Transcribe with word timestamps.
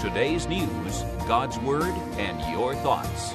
Today's 0.00 0.46
news, 0.46 1.02
God's 1.26 1.58
Word, 1.58 1.92
and 2.18 2.40
your 2.52 2.72
thoughts. 2.76 3.32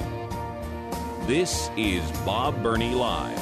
This 1.26 1.70
is 1.76 2.10
Bob 2.22 2.62
Burney 2.62 2.94
Live. 2.94 3.38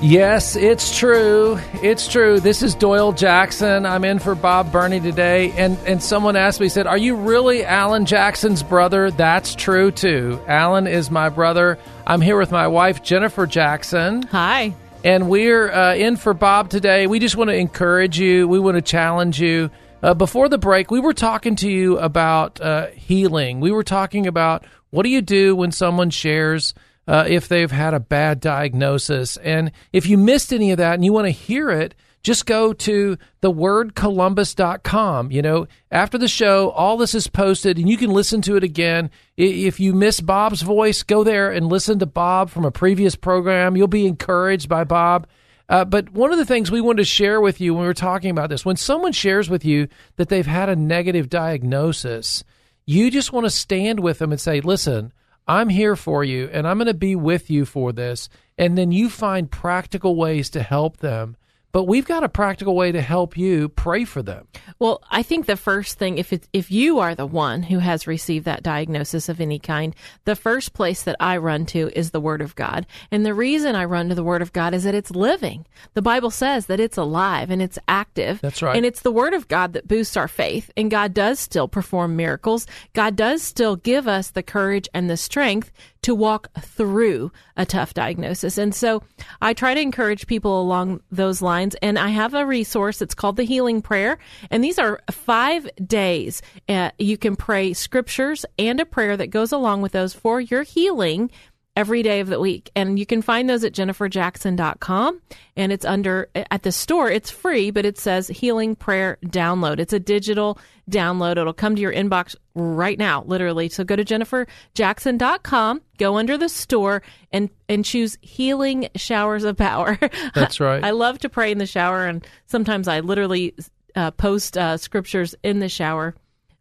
Yes, 0.00 0.56
it's 0.56 0.98
true. 0.98 1.58
It's 1.74 2.08
true. 2.08 2.40
This 2.40 2.62
is 2.62 2.74
Doyle 2.74 3.12
Jackson. 3.12 3.84
I'm 3.84 4.04
in 4.04 4.18
for 4.20 4.34
Bob 4.34 4.72
Burney 4.72 5.00
today. 5.00 5.52
And, 5.52 5.76
and 5.86 6.02
someone 6.02 6.34
asked 6.34 6.58
me, 6.58 6.70
said, 6.70 6.86
Are 6.86 6.96
you 6.96 7.14
really 7.14 7.62
Alan 7.62 8.06
Jackson's 8.06 8.62
brother? 8.62 9.10
That's 9.10 9.54
true, 9.54 9.90
too. 9.90 10.40
Alan 10.48 10.86
is 10.86 11.10
my 11.10 11.28
brother. 11.28 11.78
I'm 12.06 12.22
here 12.22 12.38
with 12.38 12.50
my 12.50 12.68
wife, 12.68 13.02
Jennifer 13.02 13.46
Jackson. 13.46 14.22
Hi. 14.22 14.74
And 15.04 15.28
we're 15.28 15.68
uh, 15.68 15.94
in 15.96 16.16
for 16.16 16.32
Bob 16.32 16.70
today. 16.70 17.08
We 17.08 17.18
just 17.18 17.36
want 17.36 17.50
to 17.50 17.56
encourage 17.56 18.20
you, 18.20 18.46
we 18.46 18.60
want 18.60 18.76
to 18.76 18.82
challenge 18.82 19.40
you. 19.40 19.68
Uh, 20.00 20.14
before 20.14 20.48
the 20.48 20.58
break, 20.58 20.92
we 20.92 21.00
were 21.00 21.12
talking 21.12 21.56
to 21.56 21.68
you 21.68 21.98
about 21.98 22.60
uh, 22.60 22.86
healing. 22.88 23.58
We 23.58 23.72
were 23.72 23.82
talking 23.82 24.28
about 24.28 24.64
what 24.90 25.02
do 25.02 25.08
you 25.08 25.20
do 25.20 25.56
when 25.56 25.72
someone 25.72 26.10
shares 26.10 26.72
uh, 27.08 27.24
if 27.26 27.48
they've 27.48 27.70
had 27.70 27.94
a 27.94 28.00
bad 28.00 28.38
diagnosis. 28.38 29.36
And 29.38 29.72
if 29.92 30.06
you 30.06 30.16
missed 30.16 30.52
any 30.52 30.70
of 30.70 30.78
that 30.78 30.94
and 30.94 31.04
you 31.04 31.12
want 31.12 31.26
to 31.26 31.32
hear 31.32 31.70
it, 31.70 31.96
just 32.22 32.46
go 32.46 32.72
to 32.72 33.18
thewordcolumbus.com. 33.42 35.30
You 35.30 35.42
know, 35.42 35.66
after 35.90 36.18
the 36.18 36.28
show, 36.28 36.70
all 36.70 36.96
this 36.96 37.14
is 37.14 37.26
posted 37.26 37.78
and 37.78 37.88
you 37.88 37.96
can 37.96 38.10
listen 38.10 38.42
to 38.42 38.56
it 38.56 38.64
again. 38.64 39.10
If 39.36 39.80
you 39.80 39.92
miss 39.92 40.20
Bob's 40.20 40.62
voice, 40.62 41.02
go 41.02 41.24
there 41.24 41.50
and 41.50 41.66
listen 41.66 41.98
to 41.98 42.06
Bob 42.06 42.50
from 42.50 42.64
a 42.64 42.70
previous 42.70 43.16
program. 43.16 43.76
You'll 43.76 43.88
be 43.88 44.06
encouraged 44.06 44.68
by 44.68 44.84
Bob. 44.84 45.26
Uh, 45.68 45.84
but 45.84 46.10
one 46.10 46.32
of 46.32 46.38
the 46.38 46.46
things 46.46 46.70
we 46.70 46.80
wanted 46.80 46.98
to 46.98 47.04
share 47.04 47.40
with 47.40 47.60
you 47.60 47.72
when 47.72 47.82
we 47.82 47.86
were 47.86 47.94
talking 47.94 48.30
about 48.30 48.50
this, 48.50 48.64
when 48.64 48.76
someone 48.76 49.12
shares 49.12 49.48
with 49.48 49.64
you 49.64 49.88
that 50.16 50.28
they've 50.28 50.46
had 50.46 50.68
a 50.68 50.76
negative 50.76 51.30
diagnosis, 51.30 52.44
you 52.84 53.10
just 53.10 53.32
want 53.32 53.46
to 53.46 53.50
stand 53.50 54.00
with 54.00 54.18
them 54.18 54.32
and 54.32 54.40
say, 54.40 54.60
listen, 54.60 55.12
I'm 55.46 55.68
here 55.68 55.96
for 55.96 56.22
you 56.22 56.48
and 56.52 56.68
I'm 56.68 56.78
going 56.78 56.86
to 56.86 56.94
be 56.94 57.16
with 57.16 57.50
you 57.50 57.64
for 57.64 57.92
this. 57.92 58.28
And 58.58 58.76
then 58.76 58.92
you 58.92 59.08
find 59.08 59.50
practical 59.50 60.14
ways 60.14 60.50
to 60.50 60.62
help 60.62 60.98
them 60.98 61.36
but 61.72 61.84
we've 61.84 62.06
got 62.06 62.22
a 62.22 62.28
practical 62.28 62.76
way 62.76 62.92
to 62.92 63.00
help 63.00 63.36
you 63.36 63.68
pray 63.70 64.04
for 64.04 64.22
them. 64.22 64.46
Well, 64.78 65.02
I 65.10 65.22
think 65.22 65.46
the 65.46 65.56
first 65.56 65.98
thing, 65.98 66.18
if 66.18 66.32
it, 66.32 66.46
if 66.52 66.70
you 66.70 66.98
are 66.98 67.14
the 67.14 67.26
one 67.26 67.62
who 67.62 67.78
has 67.78 68.06
received 68.06 68.44
that 68.44 68.62
diagnosis 68.62 69.28
of 69.28 69.40
any 69.40 69.58
kind, 69.58 69.94
the 70.24 70.36
first 70.36 70.74
place 70.74 71.02
that 71.04 71.16
I 71.18 71.38
run 71.38 71.66
to 71.66 71.90
is 71.94 72.10
the 72.10 72.20
Word 72.20 72.42
of 72.42 72.54
God. 72.54 72.86
And 73.10 73.24
the 73.24 73.34
reason 73.34 73.74
I 73.74 73.86
run 73.86 74.10
to 74.10 74.14
the 74.14 74.24
Word 74.24 74.42
of 74.42 74.52
God 74.52 74.74
is 74.74 74.84
that 74.84 74.94
it's 74.94 75.10
living. 75.10 75.66
The 75.94 76.02
Bible 76.02 76.30
says 76.30 76.66
that 76.66 76.80
it's 76.80 76.98
alive 76.98 77.50
and 77.50 77.62
it's 77.62 77.78
active. 77.88 78.40
That's 78.42 78.62
right. 78.62 78.76
And 78.76 78.84
it's 78.84 79.00
the 79.00 79.10
Word 79.10 79.32
of 79.32 79.48
God 79.48 79.72
that 79.72 79.88
boosts 79.88 80.16
our 80.16 80.28
faith. 80.28 80.70
And 80.76 80.90
God 80.90 81.14
does 81.14 81.40
still 81.40 81.68
perform 81.68 82.16
miracles. 82.16 82.66
God 82.92 83.16
does 83.16 83.42
still 83.42 83.76
give 83.76 84.06
us 84.06 84.30
the 84.30 84.42
courage 84.42 84.88
and 84.92 85.08
the 85.08 85.16
strength 85.16 85.72
to 86.02 86.14
walk 86.14 86.48
through 86.60 87.30
a 87.56 87.64
tough 87.64 87.94
diagnosis. 87.94 88.58
And 88.58 88.74
so 88.74 89.02
I 89.40 89.54
try 89.54 89.72
to 89.74 89.80
encourage 89.80 90.26
people 90.26 90.60
along 90.60 91.00
those 91.10 91.40
lines. 91.40 91.61
And 91.82 91.98
I 91.98 92.08
have 92.08 92.34
a 92.34 92.46
resource. 92.46 93.00
It's 93.02 93.14
called 93.14 93.36
the 93.36 93.44
Healing 93.44 93.82
Prayer. 93.82 94.18
And 94.50 94.62
these 94.62 94.78
are 94.78 95.00
five 95.10 95.68
days. 95.84 96.42
Uh, 96.68 96.90
you 96.98 97.16
can 97.16 97.36
pray 97.36 97.72
scriptures 97.72 98.44
and 98.58 98.80
a 98.80 98.86
prayer 98.86 99.16
that 99.16 99.28
goes 99.28 99.52
along 99.52 99.82
with 99.82 99.92
those 99.92 100.14
for 100.14 100.40
your 100.40 100.62
healing 100.62 101.30
every 101.76 102.02
day 102.02 102.20
of 102.20 102.28
the 102.28 102.40
week. 102.40 102.70
And 102.76 102.98
you 102.98 103.06
can 103.06 103.22
find 103.22 103.48
those 103.48 103.64
at 103.64 103.72
jenniferjackson.com. 103.72 105.20
And 105.56 105.72
it's 105.72 105.84
under, 105.84 106.28
at 106.34 106.62
the 106.62 106.72
store, 106.72 107.10
it's 107.10 107.30
free, 107.30 107.70
but 107.70 107.86
it 107.86 107.98
says 107.98 108.28
Healing 108.28 108.76
Prayer 108.76 109.18
Download. 109.24 109.78
It's 109.78 109.92
a 109.92 110.00
digital 110.00 110.58
download. 110.90 111.38
It'll 111.38 111.52
come 111.52 111.74
to 111.76 111.82
your 111.82 111.92
inbox 111.92 112.36
right 112.54 112.98
now, 112.98 113.24
literally. 113.24 113.68
So 113.68 113.84
go 113.84 113.96
to 113.96 114.04
jenniferjackson.com, 114.04 115.82
go 115.98 116.16
under 116.16 116.36
the 116.36 116.48
store, 116.48 117.02
and, 117.32 117.48
and 117.68 117.84
choose 117.84 118.18
Healing 118.20 118.88
Showers 118.96 119.44
of 119.44 119.56
Power. 119.56 119.98
That's 120.34 120.60
right. 120.60 120.84
I 120.84 120.90
love 120.90 121.18
to 121.20 121.28
pray 121.28 121.52
in 121.52 121.58
the 121.58 121.66
shower, 121.66 122.06
and 122.06 122.26
sometimes 122.46 122.88
I 122.88 123.00
literally 123.00 123.54
uh, 123.94 124.10
post 124.12 124.58
uh, 124.58 124.76
scriptures 124.76 125.34
in 125.42 125.60
the 125.60 125.68
shower. 125.68 126.14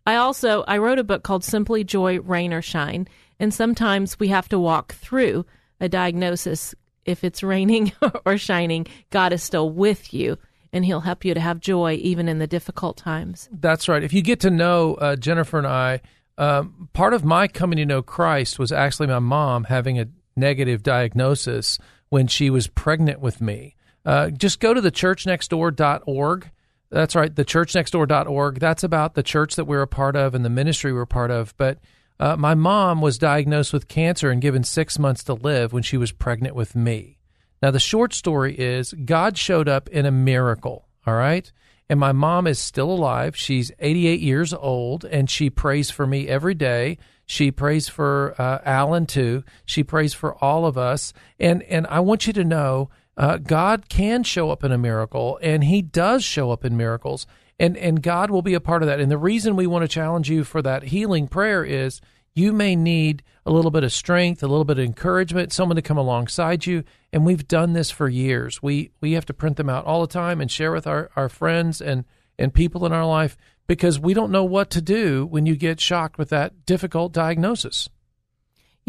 I 0.05 0.15
also 0.15 0.63
I 0.67 0.79
wrote 0.79 0.99
a 0.99 1.03
book 1.03 1.23
called 1.23 1.43
Simply 1.43 1.83
Joy 1.83 2.19
Rain 2.19 2.53
or 2.53 2.61
Shine 2.61 3.07
and 3.41 3.51
sometimes 3.51 4.19
we 4.19 4.27
have 4.27 4.47
to 4.49 4.59
walk 4.59 4.93
through 4.93 5.47
a 5.79 5.89
diagnosis. 5.89 6.75
If 7.05 7.23
it's 7.23 7.41
raining 7.41 7.91
or 8.25 8.37
shining, 8.37 8.85
God 9.09 9.33
is 9.33 9.41
still 9.41 9.71
with 9.71 10.13
you 10.13 10.37
and 10.71 10.85
he'll 10.85 11.01
help 11.01 11.25
you 11.25 11.33
to 11.33 11.39
have 11.39 11.59
joy 11.59 11.93
even 11.95 12.29
in 12.29 12.37
the 12.37 12.45
difficult 12.45 12.97
times. 12.97 13.49
That's 13.51 13.89
right. 13.89 14.03
If 14.03 14.13
you 14.13 14.21
get 14.21 14.41
to 14.41 14.51
know 14.51 14.93
uh, 14.93 15.15
Jennifer 15.15 15.57
and 15.57 15.65
I, 15.65 16.01
um, 16.37 16.87
part 16.93 17.15
of 17.15 17.25
my 17.25 17.47
coming 17.47 17.77
to 17.77 17.85
know 17.85 18.03
Christ 18.03 18.59
was 18.59 18.71
actually 18.71 19.07
my 19.07 19.17
mom 19.17 19.63
having 19.63 19.99
a 19.99 20.05
negative 20.35 20.83
diagnosis 20.83 21.79
when 22.09 22.27
she 22.27 22.51
was 22.51 22.67
pregnant 22.67 23.21
with 23.21 23.41
me. 23.41 23.75
Uh, 24.05 24.29
just 24.29 24.59
go 24.59 24.71
to 24.71 24.81
the 24.81 24.91
churchnextdoor.org. 24.91 26.51
That's 26.91 27.15
right, 27.15 27.35
the 27.35 27.45
churchnextdoor.org. 27.45 28.59
That's 28.59 28.83
about 28.83 29.15
the 29.15 29.23
church 29.23 29.55
that 29.55 29.65
we're 29.65 29.81
a 29.81 29.87
part 29.87 30.15
of 30.15 30.35
and 30.35 30.45
the 30.45 30.49
ministry 30.49 30.93
we're 30.93 31.01
a 31.01 31.07
part 31.07 31.31
of. 31.31 31.55
But 31.57 31.79
uh, 32.21 32.37
my 32.37 32.53
mom 32.53 33.01
was 33.01 33.17
diagnosed 33.17 33.73
with 33.73 33.87
cancer 33.87 34.29
and 34.29 34.43
given 34.43 34.63
six 34.63 34.99
months 34.99 35.23
to 35.23 35.33
live 35.33 35.73
when 35.73 35.81
she 35.81 35.97
was 35.97 36.11
pregnant 36.11 36.53
with 36.53 36.75
me. 36.75 37.17
Now, 37.63 37.71
the 37.71 37.79
short 37.79 38.13
story 38.13 38.55
is 38.57 38.93
God 38.93 39.39
showed 39.39 39.67
up 39.67 39.89
in 39.89 40.05
a 40.05 40.11
miracle, 40.11 40.87
all 41.07 41.15
right? 41.15 41.51
And 41.89 41.99
my 41.99 42.11
mom 42.11 42.45
is 42.45 42.59
still 42.59 42.91
alive. 42.91 43.35
She's 43.35 43.71
88 43.79 44.19
years 44.19 44.53
old, 44.53 45.03
and 45.03 45.31
she 45.31 45.49
prays 45.49 45.89
for 45.89 46.05
me 46.05 46.27
every 46.27 46.53
day. 46.53 46.99
She 47.25 47.49
prays 47.49 47.89
for 47.89 48.35
uh, 48.37 48.59
Alan, 48.63 49.07
too. 49.07 49.43
She 49.65 49.83
prays 49.83 50.13
for 50.13 50.35
all 50.43 50.67
of 50.67 50.77
us. 50.77 51.13
And, 51.39 51.63
and 51.63 51.87
I 51.87 52.01
want 52.01 52.27
you 52.27 52.33
to 52.33 52.43
know 52.43 52.91
uh, 53.17 53.37
God 53.37 53.89
can 53.89 54.21
show 54.23 54.51
up 54.51 54.63
in 54.63 54.71
a 54.71 54.77
miracle, 54.77 55.39
and 55.41 55.63
He 55.63 55.81
does 55.81 56.23
show 56.23 56.51
up 56.51 56.63
in 56.63 56.77
miracles 56.77 57.25
and 57.61 57.77
and 57.77 58.01
God 58.01 58.31
will 58.31 58.41
be 58.41 58.55
a 58.55 58.59
part 58.59 58.81
of 58.81 58.87
that. 58.87 58.99
And 58.99 59.11
the 59.11 59.17
reason 59.19 59.55
we 59.55 59.67
want 59.67 59.83
to 59.83 59.87
challenge 59.87 60.29
you 60.29 60.43
for 60.43 60.63
that 60.63 60.83
healing 60.83 61.27
prayer 61.27 61.63
is 61.63 62.01
you 62.33 62.51
may 62.53 62.75
need 62.75 63.21
a 63.45 63.51
little 63.51 63.69
bit 63.69 63.83
of 63.83 63.93
strength, 63.93 64.41
a 64.41 64.47
little 64.47 64.65
bit 64.65 64.79
of 64.79 64.85
encouragement, 64.85 65.53
someone 65.53 65.75
to 65.75 65.81
come 65.81 65.97
alongside 65.97 66.65
you. 66.65 66.83
And 67.13 67.23
we've 67.23 67.47
done 67.47 67.73
this 67.73 67.91
for 67.91 68.09
years. 68.09 68.63
We 68.63 68.89
we 68.99 69.11
have 69.13 69.27
to 69.27 69.33
print 69.33 69.57
them 69.57 69.69
out 69.69 69.85
all 69.85 70.01
the 70.01 70.07
time 70.07 70.41
and 70.41 70.49
share 70.49 70.71
with 70.71 70.87
our, 70.87 71.11
our 71.15 71.29
friends 71.29 71.81
and, 71.81 72.03
and 72.39 72.51
people 72.51 72.83
in 72.87 72.93
our 72.93 73.05
life 73.05 73.37
because 73.67 73.99
we 73.99 74.15
don't 74.15 74.31
know 74.31 74.43
what 74.43 74.71
to 74.71 74.81
do 74.81 75.27
when 75.27 75.45
you 75.45 75.55
get 75.55 75.79
shocked 75.79 76.17
with 76.17 76.29
that 76.29 76.65
difficult 76.65 77.13
diagnosis 77.13 77.89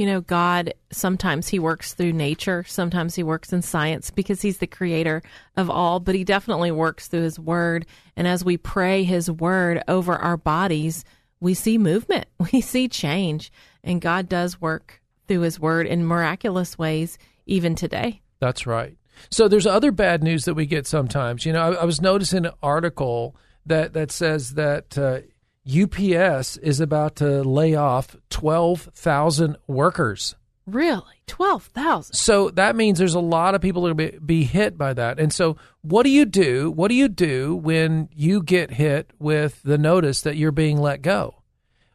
you 0.02 0.08
know, 0.08 0.20
God, 0.20 0.74
sometimes 0.90 1.46
He 1.46 1.60
works 1.60 1.94
through 1.94 2.12
nature, 2.12 2.64
sometimes 2.66 3.14
He 3.14 3.22
works 3.22 3.52
in 3.52 3.62
science 3.62 4.10
because 4.10 4.42
He's 4.42 4.58
the 4.58 4.66
creator 4.66 5.22
of 5.56 5.70
all, 5.70 6.00
but 6.00 6.16
He 6.16 6.24
definitely 6.24 6.72
works 6.72 7.06
through 7.06 7.22
His 7.22 7.38
Word. 7.38 7.86
And 8.16 8.26
as 8.26 8.44
we 8.44 8.56
pray 8.56 9.04
His 9.04 9.30
Word 9.30 9.80
over 9.86 10.16
our 10.16 10.36
bodies, 10.36 11.04
we 11.38 11.54
see 11.54 11.78
movement, 11.78 12.26
we 12.52 12.60
see 12.60 12.88
change, 12.88 13.52
and 13.84 14.00
God 14.00 14.28
does 14.28 14.60
work 14.60 15.00
through 15.28 15.42
His 15.42 15.60
Word 15.60 15.86
in 15.86 16.04
miraculous 16.04 16.76
ways, 16.76 17.16
even 17.46 17.76
today. 17.76 18.22
That's 18.40 18.66
right. 18.66 18.96
So 19.30 19.46
there's 19.46 19.68
other 19.68 19.92
bad 19.92 20.24
news 20.24 20.46
that 20.46 20.54
we 20.54 20.66
get 20.66 20.88
sometimes. 20.88 21.46
You 21.46 21.52
know, 21.52 21.62
I, 21.62 21.82
I 21.82 21.84
was 21.84 22.00
noticing 22.00 22.44
an 22.44 22.54
article 22.60 23.36
that 23.66 23.92
that 23.92 24.10
says 24.10 24.54
that 24.54 24.98
uh, 24.98 25.20
UPS 25.66 26.56
is 26.56 26.80
about 26.80 27.16
to 27.16 27.42
lay 27.42 27.74
off 27.74 28.16
12,000 28.30 29.56
workers. 29.66 30.34
Really? 30.66 31.02
12,000? 31.26 32.14
So 32.14 32.50
that 32.50 32.76
means 32.76 32.98
there's 32.98 33.14
a 33.14 33.20
lot 33.20 33.54
of 33.54 33.60
people 33.60 33.82
that 33.82 33.88
will 33.88 33.94
be, 33.94 34.18
be 34.18 34.44
hit 34.44 34.78
by 34.78 34.92
that. 34.94 35.18
And 35.18 35.32
so, 35.32 35.56
what 35.82 36.04
do 36.04 36.10
you 36.10 36.24
do? 36.24 36.70
What 36.70 36.88
do 36.88 36.94
you 36.94 37.08
do 37.08 37.56
when 37.56 38.08
you 38.14 38.42
get 38.42 38.72
hit 38.72 39.10
with 39.18 39.60
the 39.62 39.78
notice 39.78 40.20
that 40.22 40.36
you're 40.36 40.52
being 40.52 40.78
let 40.78 41.02
go? 41.02 41.42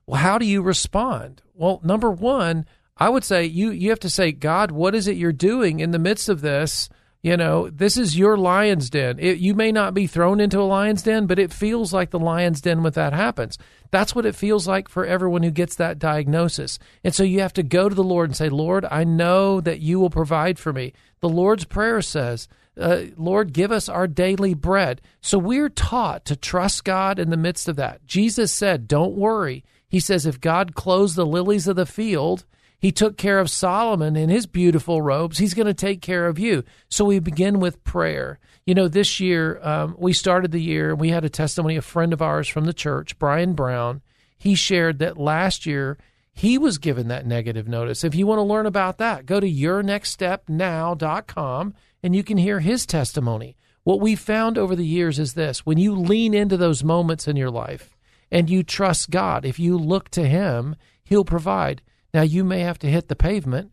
Well, 0.06 0.22
how 0.22 0.38
do 0.38 0.46
you 0.46 0.62
respond? 0.62 1.42
Well, 1.54 1.80
number 1.84 2.12
one, 2.12 2.66
I 2.98 3.10
would 3.10 3.24
say 3.24 3.46
you, 3.46 3.72
you 3.72 3.90
have 3.90 4.00
to 4.02 4.10
say, 4.10 4.32
God, 4.32 4.72
what 4.72 4.96
is 4.96 5.08
it 5.08 5.18
you're 5.18 5.32
doing 5.32 5.80
in 5.80 5.92
the 5.92 6.00
midst 6.00 6.30
of 6.30 6.42
this? 6.42 6.90
You 7.22 7.36
know, 7.36 7.70
this 7.70 7.98
is 7.98 8.18
your 8.18 8.38
lion's 8.38 8.90
den. 8.90 9.18
It, 9.20 9.40
you 9.40 9.54
may 9.54 9.72
not 9.72 9.94
be 9.94 10.08
thrown 10.08 10.40
into 10.40 10.60
a 10.60 10.62
lion's 10.62 11.02
den, 11.02 11.26
but 11.26 11.40
it 11.40 11.52
feels 11.52 11.92
like 11.92 12.12
the 12.12 12.20
lion's 12.20 12.62
den 12.62 12.84
when 12.84 12.94
that 12.94 13.14
happens. 13.14 13.58
That's 13.90 14.14
what 14.14 14.26
it 14.26 14.36
feels 14.36 14.68
like 14.68 14.88
for 14.88 15.06
everyone 15.06 15.44
who 15.44 15.52
gets 15.52 15.76
that 15.76 16.00
diagnosis. 16.00 16.78
And 17.04 17.16
so 17.16 17.24
you 17.24 17.42
have 17.42 17.54
to 17.54 17.64
go 17.64 17.90
to 17.90 17.96
the 17.96 18.04
Lord 18.04 18.30
and 18.30 18.36
say, 18.36 18.50
Lord, 18.50 18.86
I 18.86 19.04
know 19.04 19.60
that 19.62 19.80
you 19.80 20.00
will 20.00 20.10
provide 20.10 20.60
for 20.60 20.72
me. 20.72 20.94
The 21.20 21.30
Lord's 21.30 21.66
Prayer 21.66 22.02
says, 22.02 22.48
uh, 22.80 23.06
Lord, 23.16 23.54
give 23.54 23.72
us 23.72 23.90
our 23.90 24.08
daily 24.08 24.54
bread. 24.54 25.02
So 25.22 25.38
we're 25.38 25.70
taught 25.70 26.26
to 26.26 26.36
trust 26.36 26.84
God 26.84 27.18
in 27.20 27.30
the 27.30 27.38
midst 27.38 27.68
of 27.68 27.76
that. 27.78 28.06
Jesus 28.06 28.52
said, 28.52 28.88
Don't 28.88 29.16
worry. 29.16 29.64
He 29.90 30.00
says, 30.00 30.26
If 30.26 30.40
God 30.40 30.76
clothes 30.76 31.16
the 31.16 31.26
lilies 31.26 31.68
of 31.68 31.76
the 31.76 31.86
field, 31.86 32.46
he 32.80 32.92
took 32.92 33.18
care 33.18 33.40
of 33.40 33.50
Solomon 33.50 34.16
in 34.16 34.30
his 34.30 34.46
beautiful 34.46 35.02
robes. 35.02 35.40
He's 35.40 35.54
going 35.54 35.68
to 35.68 35.74
take 35.74 36.02
care 36.02 36.28
of 36.28 36.38
you. 36.38 36.64
So 36.90 37.06
we 37.06 37.20
begin 37.20 37.60
with 37.60 37.84
prayer. 37.84 38.40
You 38.66 38.76
know, 38.76 38.88
this 38.88 39.20
year, 39.20 39.60
um, 39.64 39.96
we 39.98 40.14
started 40.14 40.52
the 40.52 40.62
year, 40.62 40.96
we 40.96 41.10
had 41.10 41.26
a 41.26 41.30
testimony, 41.30 41.76
a 41.76 41.82
friend 41.82 42.14
of 42.14 42.22
ours 42.22 42.48
from 42.48 42.66
the 42.66 42.74
church, 42.74 43.18
Brian 43.18 43.54
Brown. 43.54 44.04
He 44.38 44.54
shared 44.56 45.00
that 45.00 45.18
last 45.18 45.66
year 45.66 45.98
he 46.32 46.60
was 46.60 46.78
given 46.78 47.08
that 47.08 47.26
negative 47.26 47.68
notice. 47.68 48.04
If 48.04 48.14
you 48.14 48.28
want 48.28 48.38
to 48.38 48.44
learn 48.44 48.68
about 48.68 49.00
that, 49.00 49.26
go 49.26 49.40
to 49.40 49.52
yournextstepnow.com 49.52 51.74
and 52.04 52.16
you 52.16 52.24
can 52.24 52.38
hear 52.38 52.60
his 52.60 52.86
testimony. 52.86 53.58
What 53.88 54.02
we 54.02 54.16
found 54.16 54.58
over 54.58 54.76
the 54.76 54.86
years 54.86 55.18
is 55.18 55.34
this 55.34 55.66
when 55.66 55.78
you 55.78 55.96
lean 55.96 56.34
into 56.34 56.58
those 56.58 56.84
moments 56.84 57.28
in 57.28 57.38
your 57.38 57.50
life 57.50 57.96
and 58.30 58.50
you 58.50 58.62
trust 58.62 59.10
God, 59.10 59.46
if 59.46 59.60
you 59.60 59.78
look 59.78 60.10
to 60.10 60.28
Him, 60.28 60.76
He'll 61.04 61.24
provide. 61.24 61.82
Now, 62.14 62.22
you 62.22 62.44
may 62.44 62.62
have 62.62 62.80
to 62.80 62.90
hit 62.90 63.08
the 63.08 63.16
pavement. 63.16 63.72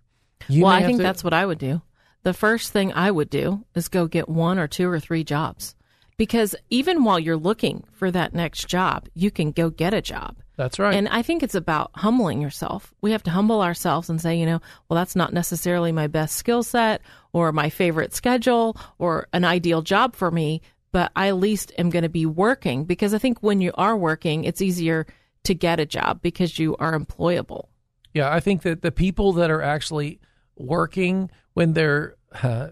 You 0.48 0.64
well, 0.64 0.72
I 0.72 0.82
think 0.82 0.98
to... 0.98 1.02
that's 1.02 1.24
what 1.24 1.34
I 1.34 1.46
would 1.46 1.58
do. 1.58 1.82
The 2.22 2.34
first 2.34 2.72
thing 2.72 2.92
I 2.92 3.10
would 3.10 3.30
do 3.30 3.64
is 3.74 3.88
go 3.88 4.06
get 4.06 4.28
one 4.28 4.58
or 4.58 4.66
two 4.66 4.88
or 4.88 4.98
three 4.98 5.24
jobs. 5.24 5.74
Because 6.16 6.54
even 6.70 7.04
while 7.04 7.18
you're 7.18 7.36
looking 7.36 7.84
for 7.92 8.10
that 8.10 8.34
next 8.34 8.68
job, 8.68 9.08
you 9.14 9.30
can 9.30 9.50
go 9.50 9.68
get 9.68 9.94
a 9.94 10.00
job. 10.00 10.36
That's 10.56 10.78
right. 10.78 10.94
And 10.94 11.08
I 11.08 11.22
think 11.22 11.42
it's 11.42 11.56
about 11.56 11.90
humbling 11.94 12.40
yourself. 12.40 12.94
We 13.00 13.10
have 13.10 13.24
to 13.24 13.30
humble 13.30 13.60
ourselves 13.60 14.08
and 14.08 14.20
say, 14.20 14.36
you 14.36 14.46
know, 14.46 14.60
well, 14.88 14.96
that's 14.96 15.16
not 15.16 15.32
necessarily 15.32 15.90
my 15.90 16.06
best 16.06 16.36
skill 16.36 16.62
set 16.62 17.02
or 17.32 17.50
my 17.50 17.68
favorite 17.68 18.14
schedule 18.14 18.76
or 18.98 19.26
an 19.32 19.44
ideal 19.44 19.82
job 19.82 20.14
for 20.14 20.30
me, 20.30 20.62
but 20.92 21.10
I 21.16 21.28
at 21.28 21.38
least 21.38 21.72
am 21.76 21.90
going 21.90 22.04
to 22.04 22.08
be 22.08 22.26
working 22.26 22.84
because 22.84 23.12
I 23.12 23.18
think 23.18 23.42
when 23.42 23.60
you 23.60 23.72
are 23.74 23.96
working, 23.96 24.44
it's 24.44 24.62
easier 24.62 25.06
to 25.42 25.54
get 25.54 25.80
a 25.80 25.86
job 25.86 26.22
because 26.22 26.58
you 26.58 26.76
are 26.76 26.96
employable. 26.96 27.66
Yeah, 28.14 28.32
I 28.32 28.40
think 28.40 28.62
that 28.62 28.82
the 28.82 28.92
people 28.92 29.32
that 29.34 29.50
are 29.50 29.60
actually 29.60 30.20
working 30.56 31.30
when 31.52 31.72
they're 31.72 32.14
uh, 32.42 32.68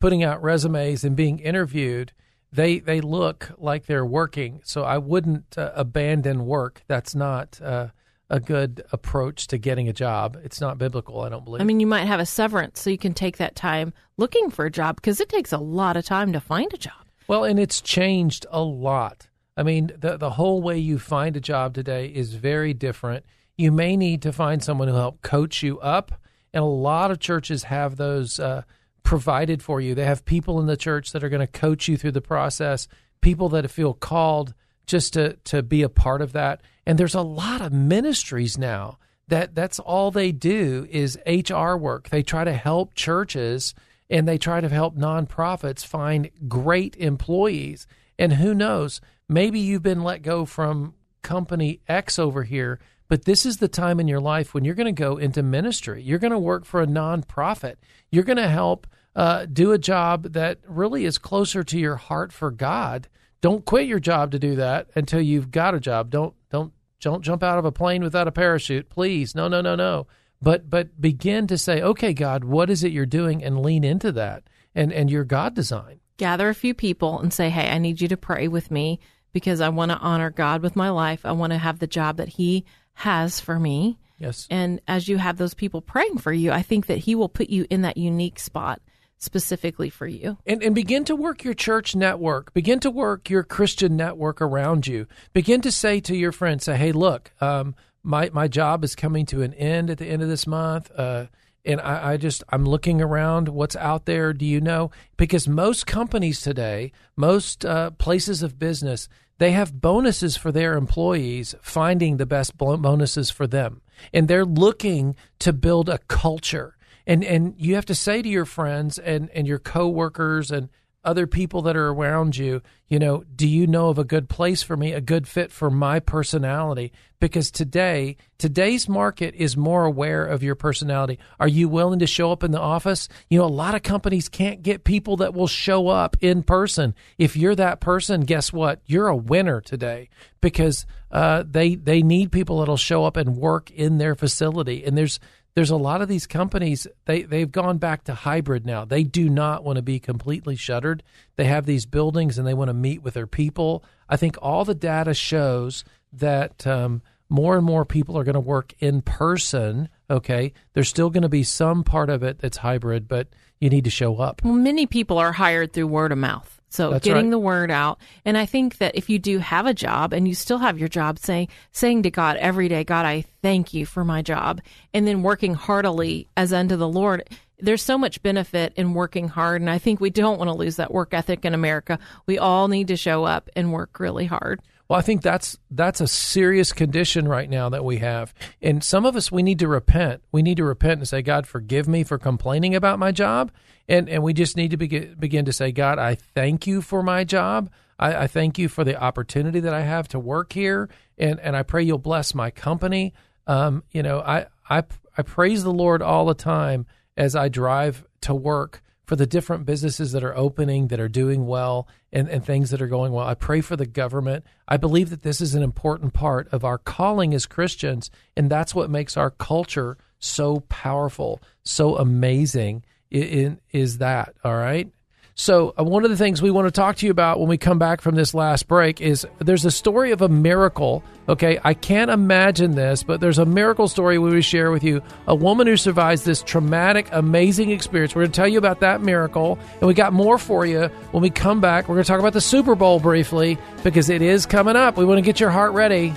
putting 0.00 0.24
out 0.24 0.42
resumes 0.42 1.04
and 1.04 1.14
being 1.14 1.38
interviewed, 1.38 2.12
they 2.50 2.78
they 2.78 3.00
look 3.00 3.52
like 3.58 3.86
they're 3.86 4.06
working. 4.06 4.60
So 4.64 4.82
I 4.82 4.98
wouldn't 4.98 5.58
uh, 5.58 5.72
abandon 5.74 6.46
work. 6.46 6.82
That's 6.88 7.14
not 7.14 7.60
uh, 7.62 7.88
a 8.30 8.40
good 8.40 8.82
approach 8.92 9.46
to 9.48 9.58
getting 9.58 9.88
a 9.88 9.92
job. 9.92 10.38
It's 10.42 10.60
not 10.60 10.78
biblical, 10.78 11.20
I 11.20 11.28
don't 11.28 11.44
believe. 11.44 11.60
I 11.60 11.64
mean, 11.64 11.80
you 11.80 11.86
might 11.86 12.06
have 12.06 12.20
a 12.20 12.26
severance 12.26 12.80
so 12.80 12.90
you 12.90 12.98
can 12.98 13.14
take 13.14 13.36
that 13.36 13.56
time 13.56 13.92
looking 14.16 14.50
for 14.50 14.64
a 14.64 14.70
job 14.70 14.96
because 14.96 15.20
it 15.20 15.28
takes 15.28 15.52
a 15.52 15.58
lot 15.58 15.96
of 15.96 16.04
time 16.04 16.32
to 16.32 16.40
find 16.40 16.72
a 16.72 16.78
job. 16.78 16.94
Well, 17.28 17.44
and 17.44 17.58
it's 17.58 17.80
changed 17.80 18.46
a 18.50 18.62
lot. 18.62 19.28
I 19.56 19.62
mean, 19.62 19.90
the 19.98 20.16
the 20.16 20.30
whole 20.30 20.62
way 20.62 20.78
you 20.78 20.98
find 20.98 21.36
a 21.36 21.40
job 21.40 21.74
today 21.74 22.06
is 22.06 22.34
very 22.34 22.74
different 22.74 23.24
you 23.56 23.72
may 23.72 23.96
need 23.96 24.22
to 24.22 24.32
find 24.32 24.62
someone 24.62 24.88
who 24.88 24.94
help 24.94 25.22
coach 25.22 25.62
you 25.62 25.78
up. 25.80 26.20
And 26.52 26.62
a 26.62 26.66
lot 26.66 27.10
of 27.10 27.18
churches 27.18 27.64
have 27.64 27.96
those 27.96 28.38
uh, 28.38 28.62
provided 29.02 29.62
for 29.62 29.80
you. 29.80 29.94
They 29.94 30.04
have 30.04 30.24
people 30.24 30.60
in 30.60 30.66
the 30.66 30.76
church 30.76 31.12
that 31.12 31.24
are 31.24 31.28
going 31.28 31.46
to 31.46 31.46
coach 31.46 31.88
you 31.88 31.96
through 31.96 32.12
the 32.12 32.20
process, 32.20 32.88
people 33.20 33.48
that 33.50 33.70
feel 33.70 33.94
called 33.94 34.54
just 34.86 35.14
to, 35.14 35.34
to 35.44 35.62
be 35.62 35.82
a 35.82 35.88
part 35.88 36.22
of 36.22 36.32
that. 36.32 36.60
And 36.86 36.98
there's 36.98 37.14
a 37.14 37.22
lot 37.22 37.60
of 37.60 37.72
ministries 37.72 38.56
now 38.56 38.98
that 39.28 39.54
that's 39.54 39.80
all 39.80 40.10
they 40.10 40.32
do 40.32 40.86
is 40.90 41.18
HR 41.26 41.74
work. 41.74 42.10
They 42.10 42.22
try 42.22 42.44
to 42.44 42.52
help 42.52 42.94
churches 42.94 43.74
and 44.08 44.28
they 44.28 44.38
try 44.38 44.60
to 44.60 44.68
help 44.68 44.96
nonprofits 44.96 45.84
find 45.84 46.30
great 46.46 46.96
employees. 46.96 47.86
And 48.18 48.34
who 48.34 48.54
knows, 48.54 49.00
maybe 49.28 49.58
you've 49.58 49.82
been 49.82 50.04
let 50.04 50.22
go 50.22 50.44
from 50.44 50.94
company 51.22 51.80
X 51.88 52.20
over 52.20 52.44
here 52.44 52.78
but 53.08 53.24
this 53.24 53.46
is 53.46 53.58
the 53.58 53.68
time 53.68 54.00
in 54.00 54.08
your 54.08 54.20
life 54.20 54.52
when 54.52 54.64
you're 54.64 54.74
going 54.74 54.92
to 54.92 54.92
go 54.92 55.16
into 55.16 55.42
ministry. 55.42 56.02
You're 56.02 56.18
going 56.18 56.32
to 56.32 56.38
work 56.38 56.64
for 56.64 56.82
a 56.82 56.86
nonprofit. 56.86 57.76
You're 58.10 58.24
going 58.24 58.36
to 58.36 58.48
help 58.48 58.86
uh, 59.14 59.46
do 59.46 59.72
a 59.72 59.78
job 59.78 60.32
that 60.32 60.58
really 60.66 61.04
is 61.04 61.18
closer 61.18 61.64
to 61.64 61.78
your 61.78 61.96
heart 61.96 62.32
for 62.32 62.50
God. 62.50 63.08
Don't 63.40 63.64
quit 63.64 63.86
your 63.86 64.00
job 64.00 64.30
to 64.32 64.38
do 64.38 64.56
that 64.56 64.88
until 64.94 65.20
you've 65.20 65.50
got 65.50 65.74
a 65.74 65.80
job. 65.80 66.10
Don't 66.10 66.34
don't 66.50 66.72
don't 67.00 67.22
jump 67.22 67.42
out 67.42 67.58
of 67.58 67.64
a 67.64 67.72
plane 67.72 68.02
without 68.02 68.28
a 68.28 68.32
parachute, 68.32 68.88
please. 68.88 69.34
No, 69.34 69.48
no, 69.48 69.60
no, 69.60 69.74
no. 69.74 70.06
But 70.42 70.68
but 70.68 71.00
begin 71.00 71.46
to 71.46 71.58
say, 71.58 71.80
okay, 71.80 72.12
God, 72.12 72.44
what 72.44 72.70
is 72.70 72.82
it 72.84 72.92
you're 72.92 73.06
doing, 73.06 73.42
and 73.42 73.62
lean 73.62 73.84
into 73.84 74.12
that 74.12 74.44
and 74.74 74.92
and 74.92 75.10
your 75.10 75.24
God 75.24 75.54
design. 75.54 76.00
Gather 76.18 76.48
a 76.48 76.54
few 76.54 76.74
people 76.74 77.18
and 77.18 77.32
say, 77.32 77.50
hey, 77.50 77.70
I 77.70 77.78
need 77.78 78.00
you 78.00 78.08
to 78.08 78.16
pray 78.16 78.48
with 78.48 78.70
me 78.70 79.00
because 79.32 79.60
I 79.60 79.68
want 79.68 79.90
to 79.90 79.98
honor 79.98 80.30
God 80.30 80.62
with 80.62 80.76
my 80.76 80.88
life. 80.88 81.26
I 81.26 81.32
want 81.32 81.52
to 81.52 81.58
have 81.58 81.78
the 81.78 81.86
job 81.86 82.16
that 82.16 82.28
He 82.28 82.64
has 82.96 83.40
for 83.40 83.60
me. 83.60 83.98
Yes. 84.18 84.46
And 84.50 84.80
as 84.88 85.08
you 85.08 85.18
have 85.18 85.36
those 85.36 85.52
people 85.52 85.82
praying 85.82 86.18
for 86.18 86.32
you, 86.32 86.50
I 86.50 86.62
think 86.62 86.86
that 86.86 86.98
He 86.98 87.14
will 87.14 87.28
put 87.28 87.50
you 87.50 87.66
in 87.68 87.82
that 87.82 87.98
unique 87.98 88.38
spot 88.38 88.80
specifically 89.18 89.90
for 89.90 90.06
you. 90.06 90.38
And, 90.46 90.62
and 90.62 90.74
begin 90.74 91.04
to 91.04 91.16
work 91.16 91.44
your 91.44 91.54
church 91.54 91.94
network. 91.94 92.54
Begin 92.54 92.80
to 92.80 92.90
work 92.90 93.28
your 93.28 93.42
Christian 93.42 93.96
network 93.96 94.40
around 94.40 94.86
you. 94.86 95.06
Begin 95.34 95.60
to 95.62 95.70
say 95.72 96.00
to 96.00 96.16
your 96.16 96.32
friends, 96.32 96.64
say, 96.64 96.76
hey, 96.76 96.92
look, 96.92 97.32
um, 97.40 97.74
my, 98.02 98.30
my 98.32 98.48
job 98.48 98.84
is 98.84 98.94
coming 98.94 99.26
to 99.26 99.42
an 99.42 99.52
end 99.54 99.90
at 99.90 99.98
the 99.98 100.06
end 100.06 100.22
of 100.22 100.28
this 100.28 100.46
month. 100.46 100.90
Uh, 100.96 101.26
and 101.64 101.80
I, 101.80 102.12
I, 102.12 102.16
just 102.16 102.44
I'm 102.50 102.64
looking 102.64 103.02
around 103.02 103.48
what's 103.48 103.76
out 103.76 104.06
there. 104.06 104.32
Do 104.32 104.46
you 104.46 104.60
know? 104.60 104.90
Because 105.16 105.48
most 105.48 105.86
companies 105.86 106.40
today, 106.40 106.92
most 107.16 107.64
uh, 107.66 107.90
places 107.90 108.42
of 108.42 108.58
business, 108.58 109.08
they 109.38 109.52
have 109.52 109.80
bonuses 109.80 110.36
for 110.36 110.50
their 110.50 110.74
employees, 110.74 111.54
finding 111.60 112.16
the 112.16 112.26
best 112.26 112.56
bonuses 112.56 113.30
for 113.30 113.46
them. 113.46 113.82
And 114.12 114.28
they're 114.28 114.44
looking 114.44 115.14
to 115.40 115.52
build 115.52 115.88
a 115.88 115.98
culture. 115.98 116.76
And, 117.06 117.22
and 117.22 117.54
you 117.56 117.74
have 117.74 117.86
to 117.86 117.94
say 117.94 118.22
to 118.22 118.28
your 118.28 118.44
friends 118.44 118.98
and, 118.98 119.30
and 119.30 119.46
your 119.46 119.58
coworkers 119.58 120.50
and 120.50 120.68
other 121.06 121.26
people 121.26 121.62
that 121.62 121.76
are 121.76 121.88
around 121.88 122.36
you, 122.36 122.60
you 122.88 122.98
know, 122.98 123.24
do 123.34 123.46
you 123.46 123.66
know 123.66 123.88
of 123.88 123.98
a 123.98 124.04
good 124.04 124.28
place 124.28 124.62
for 124.62 124.76
me, 124.76 124.92
a 124.92 125.00
good 125.00 125.26
fit 125.28 125.52
for 125.52 125.70
my 125.70 126.00
personality? 126.00 126.92
Because 127.20 127.50
today, 127.50 128.16
today's 128.38 128.88
market 128.88 129.34
is 129.36 129.56
more 129.56 129.84
aware 129.84 130.26
of 130.26 130.42
your 130.42 130.56
personality. 130.56 131.18
Are 131.40 131.48
you 131.48 131.68
willing 131.68 132.00
to 132.00 132.06
show 132.06 132.32
up 132.32 132.42
in 132.42 132.50
the 132.50 132.60
office? 132.60 133.08
You 133.30 133.38
know, 133.38 133.44
a 133.44 133.46
lot 133.46 133.74
of 133.74 133.82
companies 133.82 134.28
can't 134.28 134.62
get 134.62 134.84
people 134.84 135.16
that 135.18 135.32
will 135.32 135.46
show 135.46 135.88
up 135.88 136.16
in 136.20 136.42
person. 136.42 136.94
If 137.16 137.36
you're 137.36 137.54
that 137.54 137.80
person, 137.80 138.22
guess 138.22 138.52
what? 138.52 138.80
You're 138.84 139.08
a 139.08 139.16
winner 139.16 139.60
today 139.60 140.10
because 140.40 140.86
uh, 141.10 141.44
they 141.48 141.76
they 141.76 142.02
need 142.02 142.32
people 142.32 142.58
that'll 142.58 142.76
show 142.76 143.04
up 143.04 143.16
and 143.16 143.36
work 143.36 143.70
in 143.70 143.98
their 143.98 144.14
facility. 144.14 144.84
And 144.84 144.98
there's 144.98 145.18
there's 145.56 145.70
a 145.70 145.76
lot 145.76 146.02
of 146.02 146.08
these 146.08 146.26
companies 146.26 146.86
they 147.06 147.22
they've 147.22 147.50
gone 147.50 147.78
back 147.78 148.04
to 148.04 148.14
hybrid 148.14 148.66
now. 148.66 148.84
They 148.84 149.02
do 149.02 149.30
not 149.30 149.64
want 149.64 149.76
to 149.76 149.82
be 149.82 149.98
completely 149.98 150.54
shuttered. 150.54 151.02
They 151.36 151.46
have 151.46 151.64
these 151.64 151.86
buildings 151.86 152.38
and 152.38 152.46
they 152.46 152.54
want 152.54 152.68
to 152.68 152.74
meet 152.74 153.02
with 153.02 153.14
their 153.14 153.26
people. 153.26 153.82
I 154.08 154.18
think 154.18 154.36
all 154.42 154.66
the 154.66 154.74
data 154.74 155.14
shows 155.14 155.82
that 156.12 156.66
um, 156.66 157.00
more 157.30 157.56
and 157.56 157.64
more 157.64 157.86
people 157.86 158.18
are 158.18 158.24
going 158.24 158.34
to 158.34 158.40
work 158.40 158.74
in 158.80 159.00
person. 159.00 159.88
Okay, 160.10 160.52
there's 160.74 160.90
still 160.90 161.08
going 161.08 161.22
to 161.22 161.28
be 161.30 161.42
some 161.42 161.82
part 161.82 162.10
of 162.10 162.22
it 162.22 162.38
that's 162.38 162.58
hybrid, 162.58 163.08
but 163.08 163.28
you 163.58 163.70
need 163.70 163.84
to 163.84 163.90
show 163.90 164.18
up. 164.18 164.42
Well, 164.44 164.52
many 164.52 164.86
people 164.86 165.16
are 165.16 165.32
hired 165.32 165.72
through 165.72 165.86
word 165.86 166.12
of 166.12 166.18
mouth. 166.18 166.55
So 166.68 166.90
That's 166.90 167.04
getting 167.04 167.26
right. 167.26 167.30
the 167.30 167.38
word 167.38 167.70
out. 167.70 167.98
And 168.24 168.36
I 168.36 168.46
think 168.46 168.78
that 168.78 168.96
if 168.96 169.08
you 169.08 169.18
do 169.18 169.38
have 169.38 169.66
a 169.66 169.74
job 169.74 170.12
and 170.12 170.26
you 170.26 170.34
still 170.34 170.58
have 170.58 170.78
your 170.78 170.88
job, 170.88 171.18
saying 171.18 171.48
saying 171.72 172.02
to 172.02 172.10
God 172.10 172.36
every 172.36 172.68
day, 172.68 172.84
God, 172.84 173.06
I 173.06 173.24
thank 173.42 173.72
you 173.72 173.86
for 173.86 174.04
my 174.04 174.22
job, 174.22 174.60
and 174.92 175.06
then 175.06 175.22
working 175.22 175.54
heartily 175.54 176.28
as 176.36 176.52
unto 176.52 176.76
the 176.76 176.88
Lord. 176.88 177.28
There's 177.58 177.82
so 177.82 177.96
much 177.96 178.22
benefit 178.22 178.74
in 178.76 178.92
working 178.92 179.28
hard, 179.28 179.62
and 179.62 179.70
I 179.70 179.78
think 179.78 179.98
we 179.98 180.10
don't 180.10 180.38
want 180.38 180.48
to 180.48 180.56
lose 180.56 180.76
that 180.76 180.92
work 180.92 181.14
ethic 181.14 181.46
in 181.46 181.54
America. 181.54 181.98
We 182.26 182.38
all 182.38 182.68
need 182.68 182.88
to 182.88 182.96
show 182.96 183.24
up 183.24 183.48
and 183.56 183.72
work 183.72 183.98
really 183.98 184.26
hard. 184.26 184.60
Well, 184.88 184.98
I 184.98 185.02
think 185.02 185.22
that's 185.22 185.58
that's 185.70 186.00
a 186.00 186.06
serious 186.06 186.72
condition 186.72 187.26
right 187.26 187.50
now 187.50 187.68
that 187.70 187.84
we 187.84 187.98
have. 187.98 188.32
And 188.62 188.84
some 188.84 189.04
of 189.04 189.16
us 189.16 189.32
we 189.32 189.42
need 189.42 189.58
to 189.58 189.68
repent. 189.68 190.22
We 190.30 190.42
need 190.42 190.58
to 190.58 190.64
repent 190.64 191.00
and 191.00 191.08
say, 191.08 191.22
God, 191.22 191.46
forgive 191.46 191.88
me 191.88 192.04
for 192.04 192.18
complaining 192.18 192.74
about 192.74 192.98
my 192.98 193.12
job 193.12 193.50
and 193.88 194.08
and 194.08 194.22
we 194.22 194.32
just 194.32 194.56
need 194.56 194.70
to 194.70 194.76
begin 194.76 195.14
begin 195.18 195.44
to 195.44 195.52
say, 195.52 195.72
God, 195.72 195.98
I 195.98 196.14
thank 196.14 196.66
you 196.66 196.82
for 196.82 197.02
my 197.02 197.24
job. 197.24 197.70
I, 197.98 198.24
I 198.24 198.26
thank 198.26 198.58
you 198.58 198.68
for 198.68 198.84
the 198.84 199.00
opportunity 199.00 199.60
that 199.60 199.72
I 199.72 199.82
have 199.82 200.08
to 200.08 200.18
work 200.18 200.52
here, 200.52 200.88
and 201.18 201.38
and 201.40 201.56
I 201.56 201.62
pray 201.62 201.82
you'll 201.82 201.98
bless 201.98 202.34
my 202.34 202.50
company. 202.50 203.14
Um, 203.46 203.84
you 203.90 204.02
know, 204.02 204.20
I 204.20 204.46
I 204.68 204.84
I 205.16 205.22
praise 205.22 205.62
the 205.62 205.72
Lord 205.72 206.02
all 206.02 206.26
the 206.26 206.34
time 206.34 206.86
as 207.16 207.36
I 207.36 207.48
drive 207.48 208.04
to 208.22 208.34
work 208.34 208.82
for 209.06 209.16
the 209.16 209.26
different 209.26 209.64
businesses 209.64 210.12
that 210.12 210.24
are 210.24 210.36
opening, 210.36 210.88
that 210.88 211.00
are 211.00 211.08
doing 211.08 211.46
well, 211.46 211.86
and, 212.12 212.28
and 212.28 212.44
things 212.44 212.70
that 212.70 212.82
are 212.82 212.88
going 212.88 213.12
well. 213.12 213.26
I 213.26 213.34
pray 213.34 213.60
for 213.60 213.76
the 213.76 213.86
government. 213.86 214.44
I 214.66 214.76
believe 214.76 215.10
that 215.10 215.22
this 215.22 215.40
is 215.40 215.54
an 215.54 215.62
important 215.62 216.12
part 216.12 216.48
of 216.52 216.64
our 216.64 216.78
calling 216.78 217.32
as 217.32 217.46
Christians, 217.46 218.10
and 218.36 218.50
that's 218.50 218.74
what 218.74 218.90
makes 218.90 219.16
our 219.16 219.30
culture 219.30 219.96
so 220.18 220.60
powerful, 220.68 221.40
so 221.62 221.96
amazing. 221.96 222.84
In, 223.10 223.60
is 223.70 223.98
that 223.98 224.34
all 224.42 224.56
right? 224.56 224.90
So, 225.38 225.74
uh, 225.78 225.84
one 225.84 226.02
of 226.02 226.10
the 226.10 226.16
things 226.16 226.40
we 226.40 226.50
want 226.50 226.66
to 226.66 226.70
talk 226.70 226.96
to 226.96 227.04
you 227.04 227.12
about 227.12 227.38
when 227.38 227.50
we 227.50 227.58
come 227.58 227.78
back 227.78 228.00
from 228.00 228.14
this 228.14 228.32
last 228.32 228.68
break 228.68 229.02
is 229.02 229.26
there's 229.38 229.66
a 229.66 229.70
story 229.70 230.10
of 230.10 230.22
a 230.22 230.30
miracle. 230.30 231.02
Okay, 231.28 231.58
I 231.62 231.74
can't 231.74 232.10
imagine 232.10 232.74
this, 232.74 233.02
but 233.02 233.20
there's 233.20 233.36
a 233.36 233.44
miracle 233.44 233.86
story 233.86 234.18
we 234.18 234.30
will 234.30 234.40
share 234.40 234.70
with 234.70 234.82
you. 234.82 235.02
A 235.26 235.34
woman 235.34 235.66
who 235.66 235.76
survives 235.76 236.24
this 236.24 236.42
traumatic, 236.42 237.08
amazing 237.12 237.70
experience. 237.70 238.14
We're 238.14 238.22
going 238.22 238.32
to 238.32 238.36
tell 238.36 238.48
you 238.48 238.56
about 238.56 238.80
that 238.80 239.02
miracle, 239.02 239.58
and 239.72 239.86
we 239.86 239.92
got 239.92 240.14
more 240.14 240.38
for 240.38 240.64
you 240.64 240.86
when 241.10 241.22
we 241.22 241.28
come 241.28 241.60
back. 241.60 241.86
We're 241.86 241.96
going 241.96 242.04
to 242.04 242.08
talk 242.08 242.20
about 242.20 242.32
the 242.32 242.40
Super 242.40 242.74
Bowl 242.74 242.98
briefly 242.98 243.58
because 243.84 244.08
it 244.08 244.22
is 244.22 244.46
coming 244.46 244.74
up. 244.74 244.96
We 244.96 245.04
want 245.04 245.18
to 245.18 245.22
get 245.22 245.38
your 245.38 245.50
heart 245.50 245.72
ready. 245.72 246.14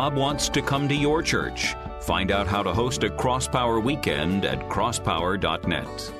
Bob 0.00 0.14
wants 0.14 0.48
to 0.48 0.62
come 0.62 0.88
to 0.88 0.94
your 0.94 1.22
church. 1.22 1.74
Find 2.00 2.30
out 2.30 2.46
how 2.46 2.62
to 2.62 2.72
host 2.72 3.04
a 3.04 3.10
Crosspower 3.10 3.84
weekend 3.84 4.46
at 4.46 4.58
crosspower.net. 4.70 6.19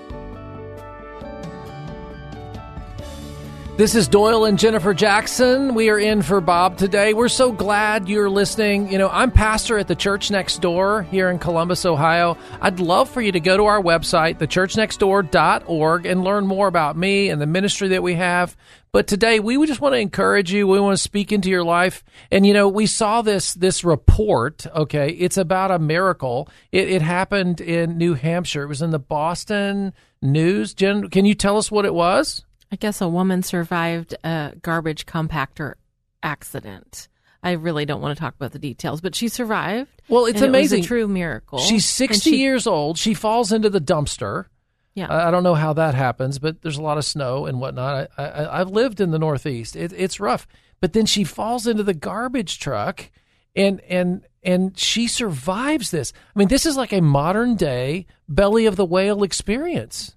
This 3.80 3.94
is 3.94 4.08
Doyle 4.08 4.44
and 4.44 4.58
Jennifer 4.58 4.92
Jackson. 4.92 5.72
We 5.72 5.88
are 5.88 5.98
in 5.98 6.20
for 6.20 6.42
Bob 6.42 6.76
today. 6.76 7.14
We're 7.14 7.28
so 7.28 7.50
glad 7.50 8.10
you're 8.10 8.28
listening. 8.28 8.92
You 8.92 8.98
know, 8.98 9.08
I'm 9.08 9.30
pastor 9.30 9.78
at 9.78 9.88
the 9.88 9.94
church 9.94 10.30
next 10.30 10.60
door 10.60 11.04
here 11.04 11.30
in 11.30 11.38
Columbus, 11.38 11.86
Ohio. 11.86 12.36
I'd 12.60 12.78
love 12.78 13.08
for 13.08 13.22
you 13.22 13.32
to 13.32 13.40
go 13.40 13.56
to 13.56 13.64
our 13.64 13.80
website, 13.80 14.36
thechurchnextdoor.org, 14.36 16.04
and 16.04 16.22
learn 16.22 16.46
more 16.46 16.68
about 16.68 16.98
me 16.98 17.30
and 17.30 17.40
the 17.40 17.46
ministry 17.46 17.88
that 17.88 18.02
we 18.02 18.16
have. 18.16 18.54
But 18.92 19.06
today 19.06 19.40
we 19.40 19.66
just 19.66 19.80
want 19.80 19.94
to 19.94 19.98
encourage 19.98 20.52
you. 20.52 20.68
We 20.68 20.78
want 20.78 20.98
to 20.98 21.02
speak 21.02 21.32
into 21.32 21.48
your 21.48 21.64
life. 21.64 22.04
And 22.30 22.44
you 22.44 22.52
know, 22.52 22.68
we 22.68 22.84
saw 22.84 23.22
this 23.22 23.54
this 23.54 23.82
report. 23.82 24.66
Okay, 24.76 25.08
it's 25.08 25.38
about 25.38 25.70
a 25.70 25.78
miracle. 25.78 26.50
It, 26.70 26.90
it 26.90 27.00
happened 27.00 27.62
in 27.62 27.96
New 27.96 28.12
Hampshire. 28.12 28.64
It 28.64 28.68
was 28.68 28.82
in 28.82 28.90
the 28.90 28.98
Boston 28.98 29.94
News. 30.20 30.74
Jen, 30.74 31.08
can 31.08 31.24
you 31.24 31.34
tell 31.34 31.56
us 31.56 31.70
what 31.70 31.86
it 31.86 31.94
was? 31.94 32.44
I 32.72 32.76
guess 32.76 33.00
a 33.00 33.08
woman 33.08 33.42
survived 33.42 34.14
a 34.24 34.54
garbage 34.62 35.06
compactor 35.06 35.74
accident. 36.22 37.08
I 37.42 37.52
really 37.52 37.86
don't 37.86 38.00
want 38.00 38.16
to 38.16 38.20
talk 38.20 38.34
about 38.34 38.52
the 38.52 38.58
details, 38.58 39.00
but 39.00 39.14
she 39.14 39.28
survived. 39.28 39.90
Well, 40.08 40.26
it's 40.26 40.42
amazing. 40.42 40.84
It 40.84 40.86
true 40.86 41.08
miracle. 41.08 41.58
She's 41.58 41.86
60 41.86 42.30
she- 42.30 42.36
years 42.36 42.66
old. 42.66 42.98
She 42.98 43.14
falls 43.14 43.50
into 43.50 43.70
the 43.70 43.80
dumpster. 43.80 44.46
Yeah. 44.94 45.06
I 45.08 45.28
I 45.28 45.30
don't 45.30 45.42
know 45.42 45.54
how 45.54 45.72
that 45.74 45.94
happens, 45.94 46.38
but 46.38 46.62
there's 46.62 46.76
a 46.76 46.82
lot 46.82 46.98
of 46.98 47.04
snow 47.04 47.46
and 47.46 47.60
whatnot. 47.60 48.10
I, 48.18 48.22
I, 48.22 48.60
I've 48.60 48.70
lived 48.70 49.00
in 49.00 49.10
the 49.10 49.18
Northeast. 49.18 49.76
It, 49.76 49.92
it's 49.92 50.20
rough. 50.20 50.46
But 50.80 50.92
then 50.92 51.06
she 51.06 51.24
falls 51.24 51.66
into 51.66 51.82
the 51.82 51.94
garbage 51.94 52.58
truck, 52.58 53.10
and 53.54 53.80
and 53.82 54.26
and 54.42 54.76
she 54.78 55.06
survives 55.06 55.90
this. 55.90 56.12
I 56.34 56.38
mean, 56.38 56.48
this 56.48 56.66
is 56.66 56.76
like 56.76 56.92
a 56.92 57.00
modern 57.00 57.54
day 57.54 58.06
belly 58.28 58.66
of 58.66 58.76
the 58.76 58.84
whale 58.84 59.22
experience, 59.22 60.16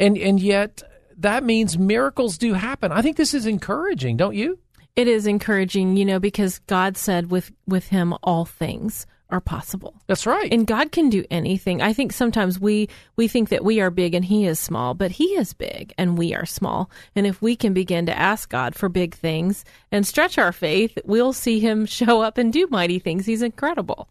and 0.00 0.16
and 0.16 0.40
yet 0.40 0.82
that 1.18 1.44
means 1.44 1.78
miracles 1.78 2.38
do 2.38 2.54
happen. 2.54 2.92
I 2.92 3.02
think 3.02 3.16
this 3.16 3.34
is 3.34 3.46
encouraging, 3.46 4.16
don't 4.16 4.34
you? 4.34 4.58
It 4.94 5.08
is 5.08 5.26
encouraging, 5.26 5.96
you 5.96 6.04
know, 6.04 6.18
because 6.18 6.58
God 6.60 6.96
said 6.96 7.30
with 7.30 7.52
with 7.66 7.88
him 7.88 8.14
all 8.22 8.44
things 8.44 9.06
are 9.28 9.40
possible. 9.40 10.00
That's 10.06 10.26
right. 10.26 10.52
And 10.52 10.66
God 10.66 10.92
can 10.92 11.10
do 11.10 11.24
anything. 11.30 11.82
I 11.82 11.92
think 11.92 12.12
sometimes 12.12 12.60
we 12.60 12.88
we 13.16 13.28
think 13.28 13.48
that 13.48 13.64
we 13.64 13.80
are 13.80 13.90
big 13.90 14.14
and 14.14 14.24
he 14.24 14.46
is 14.46 14.58
small, 14.58 14.94
but 14.94 15.10
he 15.10 15.24
is 15.34 15.52
big 15.52 15.92
and 15.98 16.16
we 16.16 16.34
are 16.34 16.46
small. 16.46 16.90
And 17.14 17.26
if 17.26 17.42
we 17.42 17.56
can 17.56 17.74
begin 17.74 18.06
to 18.06 18.18
ask 18.18 18.48
God 18.48 18.74
for 18.74 18.88
big 18.88 19.14
things 19.14 19.64
and 19.90 20.06
stretch 20.06 20.38
our 20.38 20.52
faith, 20.52 20.96
we'll 21.04 21.32
see 21.32 21.60
him 21.60 21.86
show 21.86 22.22
up 22.22 22.38
and 22.38 22.52
do 22.52 22.66
mighty 22.70 22.98
things. 22.98 23.26
He's 23.26 23.42
incredible. 23.42 24.08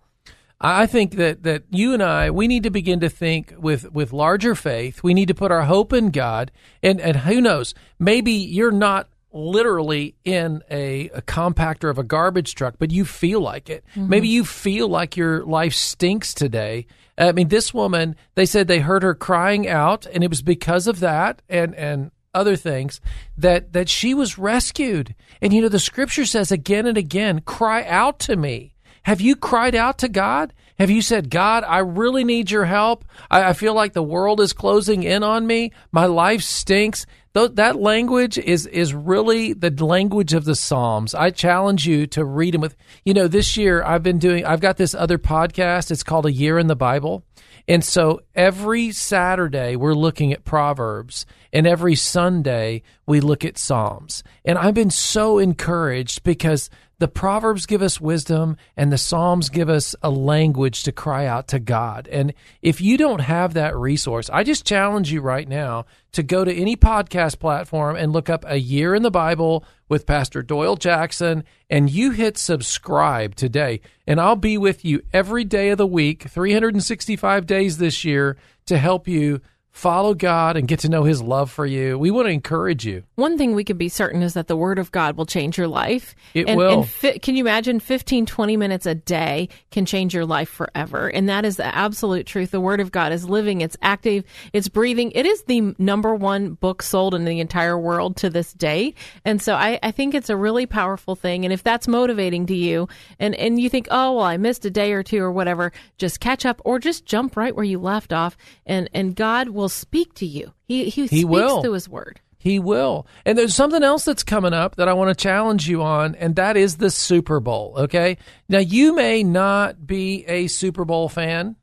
I 0.60 0.86
think 0.86 1.16
that, 1.16 1.44
that 1.44 1.64
you 1.70 1.94
and 1.94 2.02
I 2.02 2.32
we 2.32 2.48
need 2.48 2.64
to 2.64 2.70
begin 2.70 3.02
to 3.02 3.10
think 3.10 3.54
with, 3.58 3.92
with 3.92 4.14
larger 4.14 4.56
faith. 4.56 5.04
We 5.04 5.14
need 5.14 5.28
to 5.28 5.36
put 5.36 5.52
our 5.52 5.64
hope 5.64 5.92
in 5.94 6.12
God, 6.12 6.52
and 6.82 7.00
and 7.02 7.18
who 7.18 7.42
knows, 7.42 7.74
maybe 8.00 8.32
you're 8.32 8.72
not 8.72 9.10
literally 9.36 10.16
in 10.24 10.64
a, 10.72 11.10
a 11.10 11.22
compactor 11.22 11.90
of 11.90 11.98
a 11.98 12.04
garbage 12.04 12.56
truck, 12.56 12.76
but 12.80 12.90
you 12.90 13.04
feel 13.04 13.42
like 13.42 13.70
it. 13.70 13.84
Mm-hmm. 13.92 14.10
Maybe 14.10 14.28
you 14.30 14.46
feel 14.46 14.88
like 14.88 15.18
your 15.18 15.46
life 15.46 15.74
stinks 15.74 16.34
today. 16.34 16.88
I 17.18 17.34
mean, 17.34 17.50
this 17.50 17.74
woman, 17.74 18.16
they 18.36 18.46
said 18.46 18.68
they 18.68 18.80
heard 18.80 19.04
her 19.04 19.14
crying 19.14 19.68
out, 19.68 20.06
and 20.06 20.24
it 20.24 20.30
was 20.30 20.42
because 20.42 20.88
of 20.88 21.02
that, 21.02 21.42
and 21.50 21.76
and 21.76 22.12
other 22.34 22.56
things 22.56 23.00
that 23.38 23.74
that 23.74 23.90
she 23.90 24.14
was 24.14 24.38
rescued. 24.38 25.16
And 25.42 25.54
you 25.54 25.62
know, 25.62 25.70
the 25.70 25.80
scripture 25.80 26.26
says 26.26 26.52
again 26.52 26.86
and 26.86 26.98
again, 26.98 27.42
"Cry 27.42 27.84
out 27.86 28.20
to 28.20 28.36
me." 28.36 28.75
Have 29.06 29.22
you 29.22 29.36
cried 29.36 29.76
out 29.76 30.00
to 30.00 30.10
God? 30.10 30.52
Have 30.80 30.90
you 30.90 31.04
said, 31.04 31.30
God, 31.30 31.64
I 31.64 31.78
really 31.80 32.24
need 32.24 32.50
your 32.50 32.66
help? 32.66 33.06
I, 33.30 33.50
I 33.50 33.54
feel 33.54 33.76
like 33.76 33.94
the 33.94 34.02
world 34.02 34.42
is 34.42 34.52
closing 34.52 35.04
in 35.04 35.22
on 35.22 35.46
me. 35.46 35.72
My 35.92 36.08
life 36.08 36.42
stinks. 36.42 37.06
Th- 37.36 37.52
that 37.54 37.76
language 37.76 38.40
is 38.40 38.66
is 38.66 38.96
really 38.96 39.54
the 39.54 39.70
language 39.70 40.34
of 40.34 40.44
the 40.46 40.56
Psalms. 40.56 41.14
I 41.14 41.30
challenge 41.30 41.86
you 41.86 42.08
to 42.08 42.26
read 42.26 42.56
them 42.56 42.62
with. 42.62 42.76
You 43.04 43.14
know, 43.14 43.28
this 43.28 43.56
year 43.56 43.84
I've 43.84 44.02
been 44.02 44.18
doing. 44.18 44.44
I've 44.44 44.60
got 44.60 44.78
this 44.78 44.96
other 44.96 45.20
podcast. 45.20 45.92
It's 45.92 46.02
called 46.02 46.26
A 46.26 46.32
Year 46.32 46.58
in 46.58 46.66
the 46.66 46.76
Bible, 46.76 47.24
and 47.68 47.84
so 47.84 48.22
every 48.36 48.92
Saturday 48.92 49.75
we're 49.75 49.94
looking 49.94 50.32
at 50.32 50.46
Proverbs, 50.46 51.25
and 51.51 51.65
every 51.65 51.96
Sunday 51.96 52.84
we 53.06 53.20
look 53.20 53.44
at 53.44 53.58
Psalms. 53.58 54.24
And 54.44 54.58
I've 54.58 54.74
been 54.74 54.92
so 54.92 55.38
encouraged 55.39 56.24
because 56.24 56.70
the 56.98 57.08
Proverbs 57.08 57.65
give 57.65 57.82
us 57.82 58.00
wisdom 58.00 58.56
and 58.77 58.92
the 58.92 58.98
Psalms 58.98 59.50
give 59.50 59.70
us 59.70 59.96
a 60.01 60.10
language 60.10 60.84
to 60.84 60.92
cry 60.92 61.25
out 61.25 61.50
to 61.50 61.60
God. 61.60 62.08
And 62.10 62.34
if 62.62 62.80
you 62.80 62.98
don't 62.98 63.20
have 63.20 63.54
that 63.54 63.75
resource, 63.75 64.30
I 64.30 64.44
just 64.44 64.65
challenge 64.65 65.12
you 65.12 65.22
right 65.22 65.48
now 65.48 65.86
to 66.13 66.24
go 66.24 66.46
to 66.46 66.54
any 66.54 66.77
podcast 66.77 67.39
platform 67.39 67.98
and 67.98 68.13
look 68.13 68.30
up 68.30 68.46
A 68.48 68.58
Year 68.58 68.96
in 68.96 69.04
the 69.04 69.12
Bible 69.12 69.65
with 69.88 70.06
Pastor 70.06 70.42
Doyle 70.42 70.75
Jackson 70.75 71.44
and 71.70 71.89
you 71.89 72.12
hit 72.12 72.38
subscribe 72.38 73.36
today. 73.36 73.82
And 74.08 74.20
I'll 74.20 74.36
be 74.36 74.58
with 74.58 74.84
you 74.84 75.01
every 75.13 75.44
day 75.44 75.70
of 75.70 75.77
the 75.77 75.88
week, 75.88 76.24
365 76.24 77.46
days 77.46 77.77
this 77.77 78.04
year 78.04 78.38
to 78.65 78.77
help 78.77 79.08
you 79.08 79.42
follow 79.75 80.13
God 80.13 80.55
and 80.55 80.70
get 80.70 80.79
to 80.79 80.89
know 80.89 81.03
his 81.03 81.22
love 81.22 81.51
for 81.51 81.65
you. 81.65 82.00
We 82.00 82.10
want 82.10 82.27
to 82.27 82.32
encourage 82.32 82.86
you. 82.86 83.03
One 83.15 83.38
thing 83.38 83.53
we 83.53 83.65
can 83.65 83.77
be 83.77 83.89
certain 83.89 84.24
is 84.24 84.34
that 84.34 84.48
the 84.48 84.55
word 84.55 84.79
of 84.79 84.89
God 84.89 85.17
will 85.17 85.25
change 85.25 85.58
your 85.58 85.67
life. 85.67 86.15
It 86.34 86.48
and, 86.48 86.58
will. 86.58 86.79
And 86.79 86.89
fi- 86.89 87.17
can 87.17 87.36
you 87.36 87.44
imagine 87.44 87.82
15, 87.82 88.25
20 88.25 88.55
minutes 88.55 88.86
a 88.86 88.96
day 88.96 89.50
can 89.72 89.86
change 89.86 90.13
your 90.13 90.25
life 90.25 90.48
forever? 90.48 91.10
And 91.10 91.27
that 91.27 91.44
is 91.44 91.58
the 91.58 91.75
absolute 91.75 92.25
truth. 92.25 92.51
The 92.51 92.62
word 92.62 92.79
of 92.79 92.94
God 92.94 93.12
is 93.12 93.27
living, 93.27 93.60
it's 93.60 93.75
active, 93.82 94.24
it's 94.53 94.70
breathing. 94.70 95.12
It 95.12 95.25
is 95.25 95.44
the 95.44 95.75
number 95.77 96.15
one 96.15 96.53
book 96.53 96.82
sold 96.82 97.13
in 97.13 97.25
the 97.25 97.41
entire 97.41 97.77
world 97.77 98.15
to 98.17 98.29
this 98.29 98.53
day. 98.53 98.94
And 99.25 99.41
so 99.41 99.55
I, 99.55 99.77
I 99.84 99.91
think 99.91 100.15
it's 100.15 100.29
a 100.29 100.38
really 100.38 100.65
powerful 100.65 101.17
thing. 101.17 101.44
And 101.44 101.51
if 101.51 101.63
that's 101.63 101.86
motivating 101.86 102.46
to 102.46 102.55
you 102.55 102.88
and, 103.20 103.36
and 103.36 103.60
you 103.60 103.70
think, 103.70 103.89
oh, 103.91 104.13
well, 104.13 104.25
I 104.25 104.38
missed 104.38 104.63
a 104.63 104.70
day 104.70 104.94
or 104.94 105.03
two 105.03 105.22
or 105.22 105.34
whatever, 105.34 105.74
just 105.98 106.22
catch 106.22 106.46
up 106.46 106.62
or 106.63 106.79
just 106.79 107.05
jump 107.05 107.36
right 107.36 107.53
where 107.53 107.65
you 107.65 107.77
left 107.77 108.13
off 108.13 108.38
and, 108.65 108.89
and 108.94 109.17
God 109.17 109.50
will 109.50 109.65
speak 109.70 110.14
to 110.16 110.26
you. 110.26 110.54
He, 110.68 110.90
he, 110.90 111.08
speaks 111.08 111.26
will. 111.26 111.62
through 111.62 111.74
his 111.74 111.90
word. 111.90 112.20
He 112.38 112.60
will. 112.60 113.08
And 113.26 113.36
there's 113.38 113.56
something 113.56 113.82
else 113.82 114.06
that's 114.06 114.24
coming 114.24 114.54
up 114.54 114.76
that 114.76 114.88
I 114.88 114.94
want 114.94 115.10
to 115.10 115.16
challenge 115.16 115.68
you 115.68 115.82
on, 115.82 116.14
and 116.14 116.36
that 116.36 116.56
is 116.56 116.78
the 116.78 116.92
Super 116.92 117.40
Bowl. 117.40 117.74
Okay. 117.76 118.18
Now, 118.48 118.60
you 118.60 118.94
may 118.96 119.24
not 119.24 119.88
be 119.88 120.26
a 120.28 120.46
Super 120.46 120.86
Bowl 120.86 121.10
fan, 121.10 121.56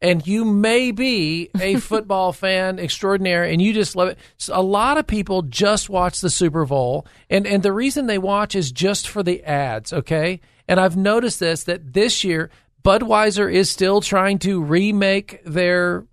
and 0.00 0.26
you 0.26 0.46
may 0.46 0.92
be 0.92 1.50
a 1.60 1.76
football 1.80 2.32
fan 2.32 2.78
extraordinaire, 2.78 3.44
and 3.44 3.60
you 3.60 3.74
just 3.74 3.94
love 3.94 4.08
it. 4.08 4.18
So 4.38 4.58
a 4.58 4.62
lot 4.62 4.96
of 4.96 5.06
people 5.06 5.42
just 5.42 5.90
watch 5.90 6.22
the 6.22 6.30
Super 6.30 6.64
Bowl, 6.64 7.06
and, 7.28 7.46
and 7.46 7.62
the 7.62 7.72
reason 7.72 8.06
they 8.06 8.16
watch 8.16 8.54
is 8.54 8.72
just 8.72 9.08
for 9.08 9.22
the 9.22 9.44
ads. 9.44 9.92
Okay. 9.92 10.40
And 10.66 10.80
I've 10.80 10.96
noticed 10.96 11.40
this 11.40 11.64
that 11.64 11.92
this 11.92 12.24
year, 12.24 12.48
Budweiser 12.82 13.52
is 13.52 13.70
still 13.70 14.00
trying 14.00 14.38
to 14.38 14.62
remake 14.62 15.44
their 15.44 16.06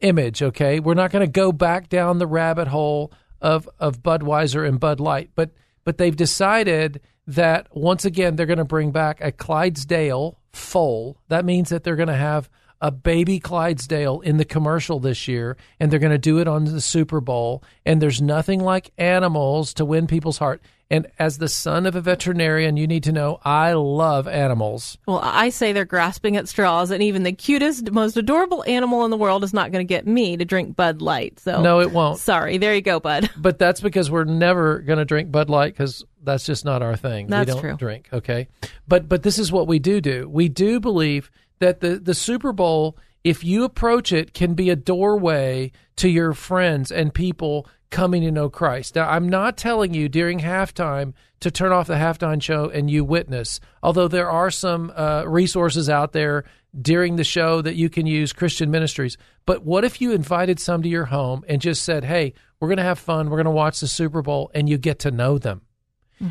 image. 0.00 0.42
Okay, 0.42 0.80
we're 0.80 0.94
not 0.94 1.10
going 1.10 1.26
to 1.26 1.30
go 1.30 1.52
back 1.52 1.88
down 1.88 2.18
the 2.18 2.26
rabbit 2.26 2.68
hole 2.68 3.12
of 3.40 3.68
of 3.78 4.02
Budweiser 4.02 4.66
and 4.66 4.80
Bud 4.80 5.00
Light, 5.00 5.30
but 5.34 5.50
but 5.84 5.98
they've 5.98 6.16
decided 6.16 7.00
that 7.26 7.68
once 7.74 8.04
again 8.04 8.36
they're 8.36 8.46
going 8.46 8.58
to 8.58 8.64
bring 8.64 8.92
back 8.92 9.20
a 9.20 9.32
Clydesdale 9.32 10.38
foal. 10.52 11.18
That 11.28 11.44
means 11.44 11.68
that 11.70 11.84
they're 11.84 11.96
going 11.96 12.08
to 12.08 12.14
have 12.14 12.48
a 12.80 12.90
baby 12.90 13.40
Clydesdale 13.40 14.20
in 14.20 14.36
the 14.36 14.44
commercial 14.44 15.00
this 15.00 15.28
year, 15.28 15.56
and 15.80 15.90
they're 15.90 15.98
going 15.98 16.12
to 16.12 16.18
do 16.18 16.38
it 16.38 16.48
on 16.48 16.64
the 16.64 16.80
Super 16.80 17.20
Bowl. 17.20 17.62
And 17.84 18.00
there's 18.00 18.20
nothing 18.20 18.60
like 18.60 18.92
animals 18.98 19.74
to 19.74 19.84
win 19.84 20.06
people's 20.06 20.38
heart. 20.38 20.60
And 20.88 21.08
as 21.18 21.38
the 21.38 21.48
son 21.48 21.84
of 21.84 21.96
a 21.96 22.00
veterinarian, 22.00 22.76
you 22.76 22.86
need 22.86 23.02
to 23.04 23.12
know 23.12 23.40
I 23.44 23.72
love 23.72 24.28
animals. 24.28 24.98
Well, 25.06 25.18
I 25.20 25.48
say 25.48 25.72
they're 25.72 25.84
grasping 25.84 26.36
at 26.36 26.48
straws, 26.48 26.92
and 26.92 27.02
even 27.02 27.24
the 27.24 27.32
cutest, 27.32 27.90
most 27.90 28.16
adorable 28.16 28.62
animal 28.68 29.04
in 29.04 29.10
the 29.10 29.16
world 29.16 29.42
is 29.42 29.52
not 29.52 29.72
going 29.72 29.84
to 29.84 29.88
get 29.88 30.06
me 30.06 30.36
to 30.36 30.44
drink 30.44 30.76
Bud 30.76 31.02
Light. 31.02 31.40
So 31.40 31.60
No, 31.60 31.80
it 31.80 31.90
won't. 31.90 32.20
Sorry, 32.20 32.58
there 32.58 32.74
you 32.74 32.82
go, 32.82 33.00
Bud. 33.00 33.30
But 33.46 33.58
that's 33.58 33.80
because 33.80 34.10
we're 34.10 34.24
never 34.24 34.78
going 34.78 34.98
to 34.98 35.04
drink 35.04 35.30
Bud 35.30 35.50
Light 35.50 35.72
because 35.72 36.04
that's 36.22 36.44
just 36.44 36.64
not 36.64 36.82
our 36.82 36.96
thing. 36.96 37.28
That's 37.28 37.46
we 37.46 37.52
don't 37.52 37.60
true. 37.60 37.76
drink, 37.76 38.08
okay? 38.12 38.48
But 38.88 39.08
but 39.08 39.22
this 39.22 39.38
is 39.38 39.52
what 39.52 39.66
we 39.68 39.78
do 39.78 40.00
do. 40.00 40.28
We 40.28 40.48
do 40.48 40.80
believe 40.80 41.30
that 41.58 41.80
the 41.80 41.96
the 41.96 42.14
Super 42.14 42.52
Bowl, 42.52 42.96
if 43.24 43.44
you 43.44 43.64
approach 43.64 44.12
it, 44.12 44.34
can 44.34 44.54
be 44.54 44.70
a 44.70 44.76
doorway 44.76 45.72
to 45.96 46.08
your 46.08 46.32
friends 46.32 46.90
and 46.92 47.12
people 47.12 47.66
coming 47.90 48.22
to 48.22 48.30
know 48.30 48.48
Christ. 48.50 48.96
Now, 48.96 49.08
I'm 49.08 49.28
not 49.28 49.56
telling 49.56 49.94
you 49.94 50.08
during 50.08 50.40
halftime 50.40 51.14
to 51.40 51.50
turn 51.50 51.72
off 51.72 51.86
the 51.86 51.94
halftime 51.94 52.42
show 52.42 52.68
and 52.68 52.90
you 52.90 53.04
witness. 53.04 53.60
Although 53.82 54.08
there 54.08 54.30
are 54.30 54.50
some 54.50 54.92
uh, 54.96 55.24
resources 55.26 55.88
out 55.88 56.12
there 56.12 56.44
during 56.80 57.16
the 57.16 57.24
show 57.24 57.62
that 57.62 57.76
you 57.76 57.88
can 57.88 58.06
use 58.06 58.32
Christian 58.32 58.70
ministries. 58.70 59.16
But 59.46 59.64
what 59.64 59.84
if 59.84 60.00
you 60.00 60.12
invited 60.12 60.60
some 60.60 60.82
to 60.82 60.88
your 60.88 61.06
home 61.06 61.44
and 61.48 61.60
just 61.60 61.84
said, 61.84 62.04
"Hey, 62.04 62.34
we're 62.60 62.68
going 62.68 62.78
to 62.78 62.84
have 62.84 62.98
fun. 62.98 63.30
We're 63.30 63.36
going 63.36 63.44
to 63.44 63.50
watch 63.50 63.80
the 63.80 63.88
Super 63.88 64.22
Bowl," 64.22 64.50
and 64.54 64.68
you 64.68 64.76
get 64.78 64.98
to 65.00 65.10
know 65.10 65.38
them, 65.38 65.62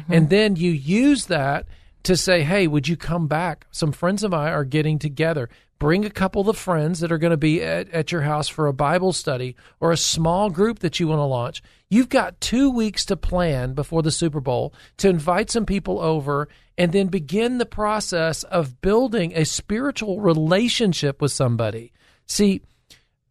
and 0.09 0.29
then 0.29 0.55
you 0.55 0.71
use 0.71 1.27
that 1.27 1.67
to 2.05 2.17
say, 2.17 2.43
"Hey, 2.43 2.67
would 2.67 2.87
you 2.87 2.97
come 2.97 3.27
back? 3.27 3.67
Some 3.71 3.91
friends 3.91 4.23
of 4.23 4.31
mine 4.31 4.51
are 4.51 4.65
getting 4.65 4.99
together." 4.99 5.49
Bring 5.77 6.05
a 6.05 6.09
couple 6.09 6.49
of 6.49 6.57
friends 6.57 7.01
that 7.01 7.11
are 7.11 7.17
going 7.17 7.31
to 7.31 7.37
be 7.37 7.61
at, 7.61 7.89
at 7.89 8.09
your 8.09 8.21
house 8.21 8.47
for 8.47 8.67
a 8.67 8.73
Bible 8.73 9.11
study 9.11 9.57
or 9.81 9.91
a 9.91 9.97
small 9.97 10.49
group 10.49 10.79
that 10.79 11.01
you 11.01 11.07
want 11.09 11.19
to 11.19 11.25
launch. 11.25 11.61
You've 11.89 12.07
got 12.07 12.39
two 12.39 12.69
weeks 12.69 13.03
to 13.05 13.17
plan 13.17 13.73
before 13.73 14.01
the 14.01 14.11
Super 14.11 14.39
Bowl 14.39 14.73
to 14.97 15.09
invite 15.09 15.51
some 15.51 15.65
people 15.65 15.99
over 15.99 16.47
and 16.77 16.93
then 16.93 17.07
begin 17.07 17.57
the 17.57 17.65
process 17.65 18.43
of 18.43 18.79
building 18.81 19.33
a 19.35 19.43
spiritual 19.43 20.21
relationship 20.21 21.21
with 21.21 21.33
somebody. 21.33 21.91
See, 22.25 22.61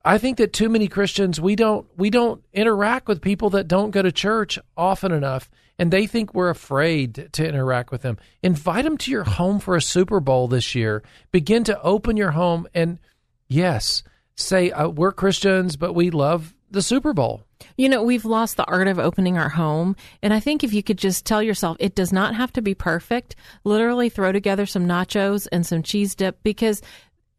I 0.04 0.18
think 0.18 0.36
that 0.36 0.52
too 0.52 0.68
many 0.68 0.86
Christians 0.86 1.40
we 1.40 1.56
don't 1.56 1.86
we 1.96 2.10
don't 2.10 2.42
interact 2.52 3.08
with 3.08 3.22
people 3.22 3.50
that 3.50 3.68
don't 3.68 3.90
go 3.90 4.02
to 4.02 4.12
church 4.12 4.58
often 4.76 5.12
enough 5.12 5.48
and 5.78 5.90
they 5.90 6.06
think 6.06 6.34
we're 6.34 6.50
afraid 6.50 7.28
to 7.32 7.46
interact 7.46 7.90
with 7.90 8.02
them. 8.02 8.18
Invite 8.42 8.84
them 8.84 8.98
to 8.98 9.10
your 9.10 9.24
home 9.24 9.58
for 9.58 9.76
a 9.76 9.82
Super 9.82 10.20
Bowl 10.20 10.48
this 10.48 10.74
year. 10.74 11.02
Begin 11.30 11.64
to 11.64 11.80
open 11.82 12.16
your 12.16 12.32
home 12.32 12.66
and 12.74 12.98
yes, 13.48 14.02
say 14.36 14.70
uh, 14.70 14.88
we're 14.88 15.12
Christians 15.12 15.76
but 15.76 15.92
we 15.92 16.10
love 16.10 16.54
the 16.70 16.82
Super 16.82 17.12
Bowl. 17.12 17.42
You 17.76 17.88
know, 17.88 18.02
we've 18.02 18.24
lost 18.24 18.56
the 18.56 18.64
art 18.66 18.88
of 18.88 18.98
opening 18.98 19.38
our 19.38 19.48
home. 19.48 19.96
And 20.22 20.34
I 20.34 20.40
think 20.40 20.62
if 20.62 20.72
you 20.72 20.82
could 20.82 20.98
just 20.98 21.24
tell 21.24 21.42
yourself 21.42 21.76
it 21.80 21.94
does 21.94 22.12
not 22.12 22.34
have 22.34 22.52
to 22.54 22.62
be 22.62 22.74
perfect, 22.74 23.36
literally 23.64 24.08
throw 24.08 24.32
together 24.32 24.66
some 24.66 24.86
nachos 24.86 25.48
and 25.50 25.64
some 25.64 25.82
cheese 25.82 26.14
dip 26.14 26.42
because 26.42 26.82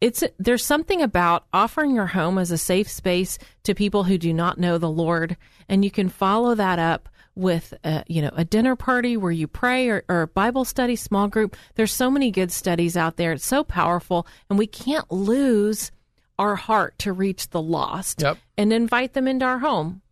it's 0.00 0.22
there's 0.38 0.64
something 0.64 1.00
about 1.00 1.46
offering 1.52 1.94
your 1.94 2.06
home 2.06 2.38
as 2.38 2.50
a 2.50 2.58
safe 2.58 2.88
space 2.88 3.38
to 3.62 3.74
people 3.74 4.04
who 4.04 4.18
do 4.18 4.32
not 4.32 4.58
know 4.58 4.76
the 4.76 4.90
Lord 4.90 5.36
and 5.68 5.84
you 5.84 5.90
can 5.90 6.08
follow 6.08 6.54
that 6.54 6.78
up 6.78 7.08
with 7.36 7.74
a, 7.84 8.02
you 8.08 8.22
know 8.22 8.30
a 8.34 8.44
dinner 8.44 8.74
party 8.74 9.16
where 9.16 9.30
you 9.30 9.46
pray 9.46 9.88
or, 9.88 10.02
or 10.08 10.22
a 10.22 10.26
Bible 10.26 10.64
study 10.64 10.96
small 10.96 11.28
group. 11.28 11.56
There's 11.76 11.92
so 11.92 12.10
many 12.10 12.30
good 12.30 12.50
studies 12.50 12.96
out 12.96 13.16
there. 13.16 13.32
It's 13.32 13.46
so 13.46 13.62
powerful 13.62 14.26
and 14.50 14.58
we 14.58 14.66
can't 14.66 15.10
lose 15.12 15.92
our 16.38 16.56
heart 16.56 16.98
to 17.00 17.12
reach 17.12 17.50
the 17.50 17.62
lost 17.62 18.20
Yep. 18.22 18.38
and 18.58 18.72
invite 18.72 19.12
them 19.14 19.28
into 19.28 19.44
our 19.44 19.58
home. 19.60 20.02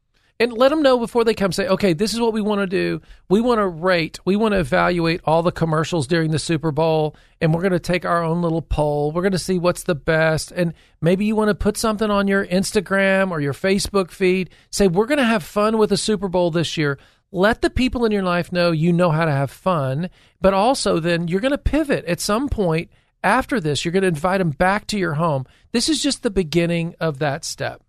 And 0.41 0.53
let 0.53 0.71
them 0.71 0.83
know 0.83 0.99
before 0.99 1.23
they 1.23 1.33
come 1.33 1.53
say 1.53 1.69
okay 1.69 1.93
this 1.93 2.13
is 2.13 2.21
what 2.21 2.33
we 2.33 2.41
want 2.41 2.61
to 2.61 2.67
do. 2.67 3.01
We 3.29 3.41
want 3.41 3.59
to 3.61 3.69
rate. 3.69 4.19
We 4.25 4.35
want 4.35 4.53
to 4.53 4.59
evaluate 4.59 5.21
all 5.25 5.43
the 5.45 5.53
commercials 5.53 6.09
during 6.09 6.33
the 6.33 6.41
super 6.41 6.73
bowl 6.73 7.15
and 7.41 7.55
we're 7.55 7.61
going 7.61 7.73
to 7.73 7.79
take 7.79 8.05
our 8.05 8.23
own 8.25 8.43
little 8.43 8.61
poll. 8.61 9.13
We're 9.13 9.23
going 9.23 9.33
to 9.33 9.39
see 9.39 9.59
what's 9.61 9.85
the 9.85 9.95
best. 9.95 10.51
And 10.51 10.75
maybe 11.01 11.25
you 11.25 11.37
want 11.37 11.49
to 11.51 11.55
put 11.55 11.77
something 11.77 12.11
on 12.11 12.27
your 12.27 12.45
instagram 12.47 13.31
or 13.31 13.41
your 13.41 13.53
facebook 13.53 14.11
feed. 14.11 14.51
Say 14.71 14.89
we're 14.89 15.07
going 15.07 15.19
to 15.19 15.25
have 15.25 15.45
fun 15.45 15.79
with 15.79 15.91
the 15.91 15.97
super 15.97 16.27
bowl 16.29 16.51
this 16.51 16.77
year 16.77 16.99
let 17.35 17.63
the 17.63 17.71
people 17.71 18.05
in 18.05 18.13
your 18.13 18.23
life 18.23 18.53
know 18.53 18.71
you 18.71 18.93
know 18.93 19.11
how 19.11 19.25
to 19.25 19.31
have 19.31 19.51
fun 19.51 20.09
but 20.41 20.55
also 20.55 21.01
then 21.01 21.27
you're 21.27 21.41
going 21.41 21.51
to 21.51 21.59
pivot 21.59 22.05
at 22.05 22.21
some 22.21 22.49
point 22.49 22.89
after 23.25 23.61
this 23.61 23.85
you're 23.85 23.93
going 23.93 24.03
to 24.03 24.09
invite 24.09 24.39
them 24.39 24.51
back 24.51 24.87
to 24.87 24.97
your 24.97 25.15
home 25.15 25.45
this 25.73 25.89
is 25.89 26.01
just 26.01 26.23
the 26.23 26.31
beginning 26.31 26.95
of 27.01 27.19
that 27.19 27.45
step 27.45 27.83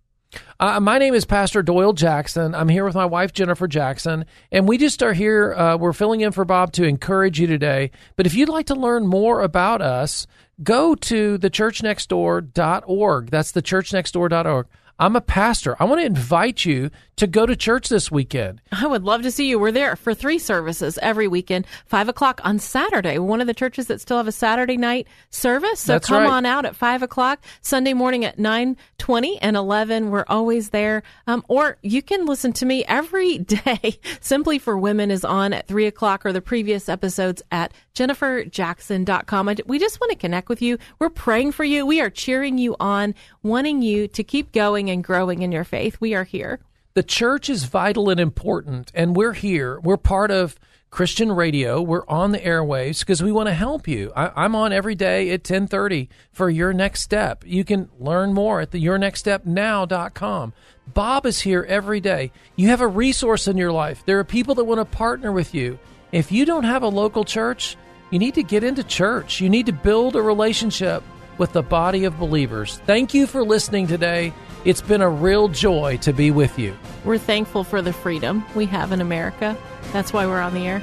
uh, 0.58 0.80
my 0.80 0.98
name 0.98 1.14
is 1.14 1.24
Pastor 1.24 1.62
Doyle 1.62 1.92
Jackson. 1.92 2.54
I'm 2.54 2.68
here 2.68 2.84
with 2.84 2.96
my 2.96 3.06
wife, 3.06 3.32
Jennifer 3.32 3.66
Jackson, 3.68 4.26
and 4.50 4.68
we 4.68 4.76
just 4.76 5.02
are 5.02 5.12
here. 5.12 5.54
Uh, 5.54 5.76
we're 5.76 5.92
filling 5.92 6.20
in 6.20 6.32
for 6.32 6.44
Bob 6.44 6.72
to 6.72 6.84
encourage 6.84 7.40
you 7.40 7.46
today. 7.46 7.90
But 8.16 8.26
if 8.26 8.34
you'd 8.34 8.48
like 8.48 8.66
to 8.66 8.74
learn 8.74 9.06
more 9.06 9.40
about 9.40 9.80
us, 9.80 10.26
go 10.62 10.94
to 10.94 11.38
thechurchnextdoor.org. 11.38 13.30
That's 13.30 13.52
thechurchnextdoor.org. 13.52 14.66
I'm 14.98 15.14
a 15.16 15.20
pastor. 15.20 15.76
I 15.78 15.84
want 15.84 16.00
to 16.00 16.06
invite 16.06 16.64
you 16.64 16.90
to 17.16 17.26
go 17.26 17.44
to 17.46 17.54
church 17.56 17.88
this 17.88 18.10
weekend. 18.10 18.60
I 18.72 18.86
would 18.86 19.02
love 19.04 19.22
to 19.22 19.30
see 19.30 19.48
you. 19.48 19.58
We're 19.58 19.72
there 19.72 19.94
for 19.96 20.14
three 20.14 20.38
services 20.38 20.98
every 21.02 21.28
weekend, 21.28 21.66
five 21.86 22.08
o'clock 22.08 22.40
on 22.44 22.58
Saturday. 22.58 23.18
One 23.18 23.40
of 23.40 23.46
the 23.46 23.54
churches 23.54 23.86
that 23.88 24.00
still 24.00 24.16
have 24.18 24.26
a 24.28 24.32
Saturday 24.32 24.76
night 24.76 25.06
service. 25.30 25.80
So 25.80 25.92
That's 25.94 26.08
come 26.08 26.22
right. 26.22 26.30
on 26.30 26.46
out 26.46 26.64
at 26.66 26.76
five 26.76 27.02
o'clock. 27.02 27.42
Sunday 27.62 27.92
morning 27.94 28.24
at 28.24 28.38
nine 28.38 28.76
twenty 28.98 29.38
and 29.40 29.56
eleven. 29.56 30.10
We're 30.10 30.24
always 30.28 30.70
there. 30.70 31.02
Um, 31.26 31.44
or 31.48 31.76
you 31.82 32.00
can 32.02 32.24
listen 32.26 32.52
to 32.54 32.66
me 32.66 32.84
every 32.86 33.38
day. 33.38 33.98
Simply 34.20 34.58
for 34.58 34.76
Women 34.78 35.10
is 35.10 35.24
on 35.24 35.52
at 35.52 35.66
three 35.66 35.86
o'clock 35.86 36.24
or 36.26 36.32
the 36.32 36.42
previous 36.42 36.88
episodes 36.88 37.42
at 37.50 37.72
jenniferjackson.com. 37.94 39.48
I- 39.48 39.56
We 39.66 39.78
just 39.78 40.00
want 40.00 40.10
to 40.12 40.18
connect 40.18 40.48
with 40.48 40.60
you. 40.62 40.78
We're 40.98 41.10
praying 41.10 41.52
for 41.52 41.64
you. 41.64 41.86
We 41.86 42.00
are 42.00 42.10
cheering 42.10 42.58
you 42.58 42.76
on, 42.80 43.14
wanting 43.42 43.82
you 43.82 44.08
to 44.08 44.22
keep 44.24 44.52
going 44.52 44.85
and 44.90 45.02
growing 45.04 45.42
in 45.42 45.52
your 45.52 45.64
faith. 45.64 45.96
We 46.00 46.14
are 46.14 46.24
here. 46.24 46.60
the 46.94 47.02
church 47.02 47.50
is 47.50 47.64
vital 47.64 48.08
and 48.08 48.18
important 48.18 48.90
and 48.94 49.14
we're 49.14 49.34
here. 49.34 49.78
We're 49.80 49.96
part 49.98 50.30
of 50.30 50.58
christian 50.90 51.30
radio. 51.32 51.82
We're 51.82 52.06
on 52.08 52.32
the 52.32 52.38
airwaves 52.38 53.00
because 53.00 53.22
we 53.22 53.32
want 53.32 53.48
to 53.48 53.54
help 53.54 53.86
you. 53.86 54.12
I, 54.16 54.44
i'm 54.44 54.54
on 54.54 54.72
every 54.72 54.94
day 54.94 55.30
at 55.30 55.42
10.30 55.42 56.08
for 56.32 56.48
your 56.48 56.72
next 56.72 57.02
step. 57.02 57.44
You 57.44 57.64
can 57.64 57.90
learn 57.98 58.32
more 58.32 58.60
at 58.60 58.70
the 58.70 58.82
yournextstepnow.com 58.82 60.52
bob 60.94 61.26
is 61.26 61.40
here 61.40 61.66
every 61.68 62.00
day. 62.00 62.30
You 62.54 62.68
have 62.68 62.80
a 62.80 62.86
resource 62.86 63.48
in 63.48 63.56
your 63.56 63.72
life. 63.72 64.04
There 64.06 64.18
are 64.20 64.24
people 64.24 64.54
that 64.54 64.64
want 64.64 64.78
to 64.80 64.84
partner 64.84 65.32
with 65.32 65.52
you. 65.54 65.78
If 66.12 66.30
you 66.30 66.44
don't 66.46 66.64
have 66.64 66.82
a 66.84 66.88
local 66.88 67.24
church 67.24 67.76
you 68.10 68.18
need 68.20 68.34
to 68.34 68.42
get 68.42 68.62
into 68.62 68.84
church. 68.84 69.40
You 69.40 69.50
need 69.50 69.66
to 69.66 69.72
build 69.72 70.14
a 70.14 70.22
relationship 70.22 71.02
with 71.38 71.52
the 71.52 71.62
body 71.62 72.04
of 72.04 72.18
believers 72.18 72.80
thank 72.86 73.14
you 73.14 73.26
for 73.26 73.42
listening 73.44 73.86
today 73.86 74.32
it's 74.64 74.82
been 74.82 75.02
a 75.02 75.08
real 75.08 75.48
joy 75.48 75.96
to 75.98 76.12
be 76.12 76.30
with 76.30 76.58
you 76.58 76.76
We're 77.04 77.18
thankful 77.18 77.62
for 77.62 77.82
the 77.82 77.92
freedom 77.92 78.44
we 78.56 78.66
have 78.66 78.90
in 78.90 79.00
America. 79.00 79.56
That's 79.92 80.12
why 80.12 80.26
we're 80.26 80.40
on 80.40 80.54
the 80.54 80.66
air. 80.66 80.82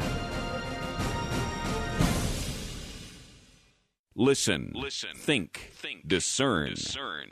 Listen, 4.15 4.71
listen, 4.73 5.09
think, 5.17 5.71
think, 5.73 6.07
discern, 6.07 6.75
discern. 6.75 7.31